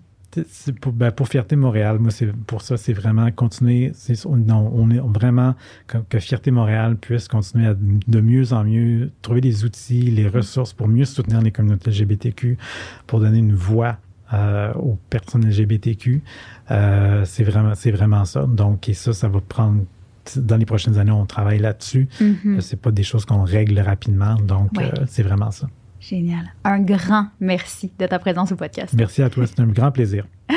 [0.80, 3.92] pour, ben, pour Fierté Montréal, moi, c'est pour ça, c'est vraiment continuer.
[4.26, 5.54] on est vraiment
[5.86, 10.72] que, Fierté Montréal puisse continuer à de mieux en mieux trouver les outils, les ressources
[10.72, 12.58] pour mieux soutenir les communautés LGBTQ,
[13.06, 13.98] pour donner une voix
[14.34, 16.22] euh, aux personnes LGBTQ.
[16.70, 18.46] Euh, c'est vraiment, c'est vraiment ça.
[18.46, 19.84] Donc, et ça, ça va prendre
[20.36, 22.08] dans les prochaines années, on travaille là-dessus.
[22.20, 22.60] Mm-hmm.
[22.60, 24.34] C'est pas des choses qu'on règle rapidement.
[24.34, 25.68] Donc, euh, c'est vraiment ça.
[26.00, 26.52] Génial.
[26.64, 28.94] Un grand merci de ta présence au podcast.
[28.96, 30.26] Merci à toi, c'est un grand plaisir.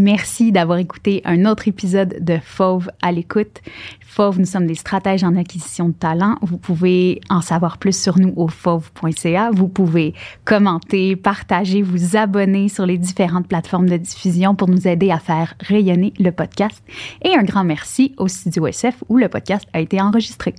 [0.00, 3.60] Merci d'avoir écouté un autre épisode de Fauve à l'écoute.
[4.00, 6.36] Fauve, nous sommes des stratèges en acquisition de talent.
[6.42, 9.50] Vous pouvez en savoir plus sur nous au fauve.ca.
[9.52, 10.14] Vous pouvez
[10.44, 15.54] commenter, partager, vous abonner sur les différentes plateformes de diffusion pour nous aider à faire
[15.60, 16.82] rayonner le podcast.
[17.22, 20.56] Et un grand merci au Studio SF où le podcast a été enregistré.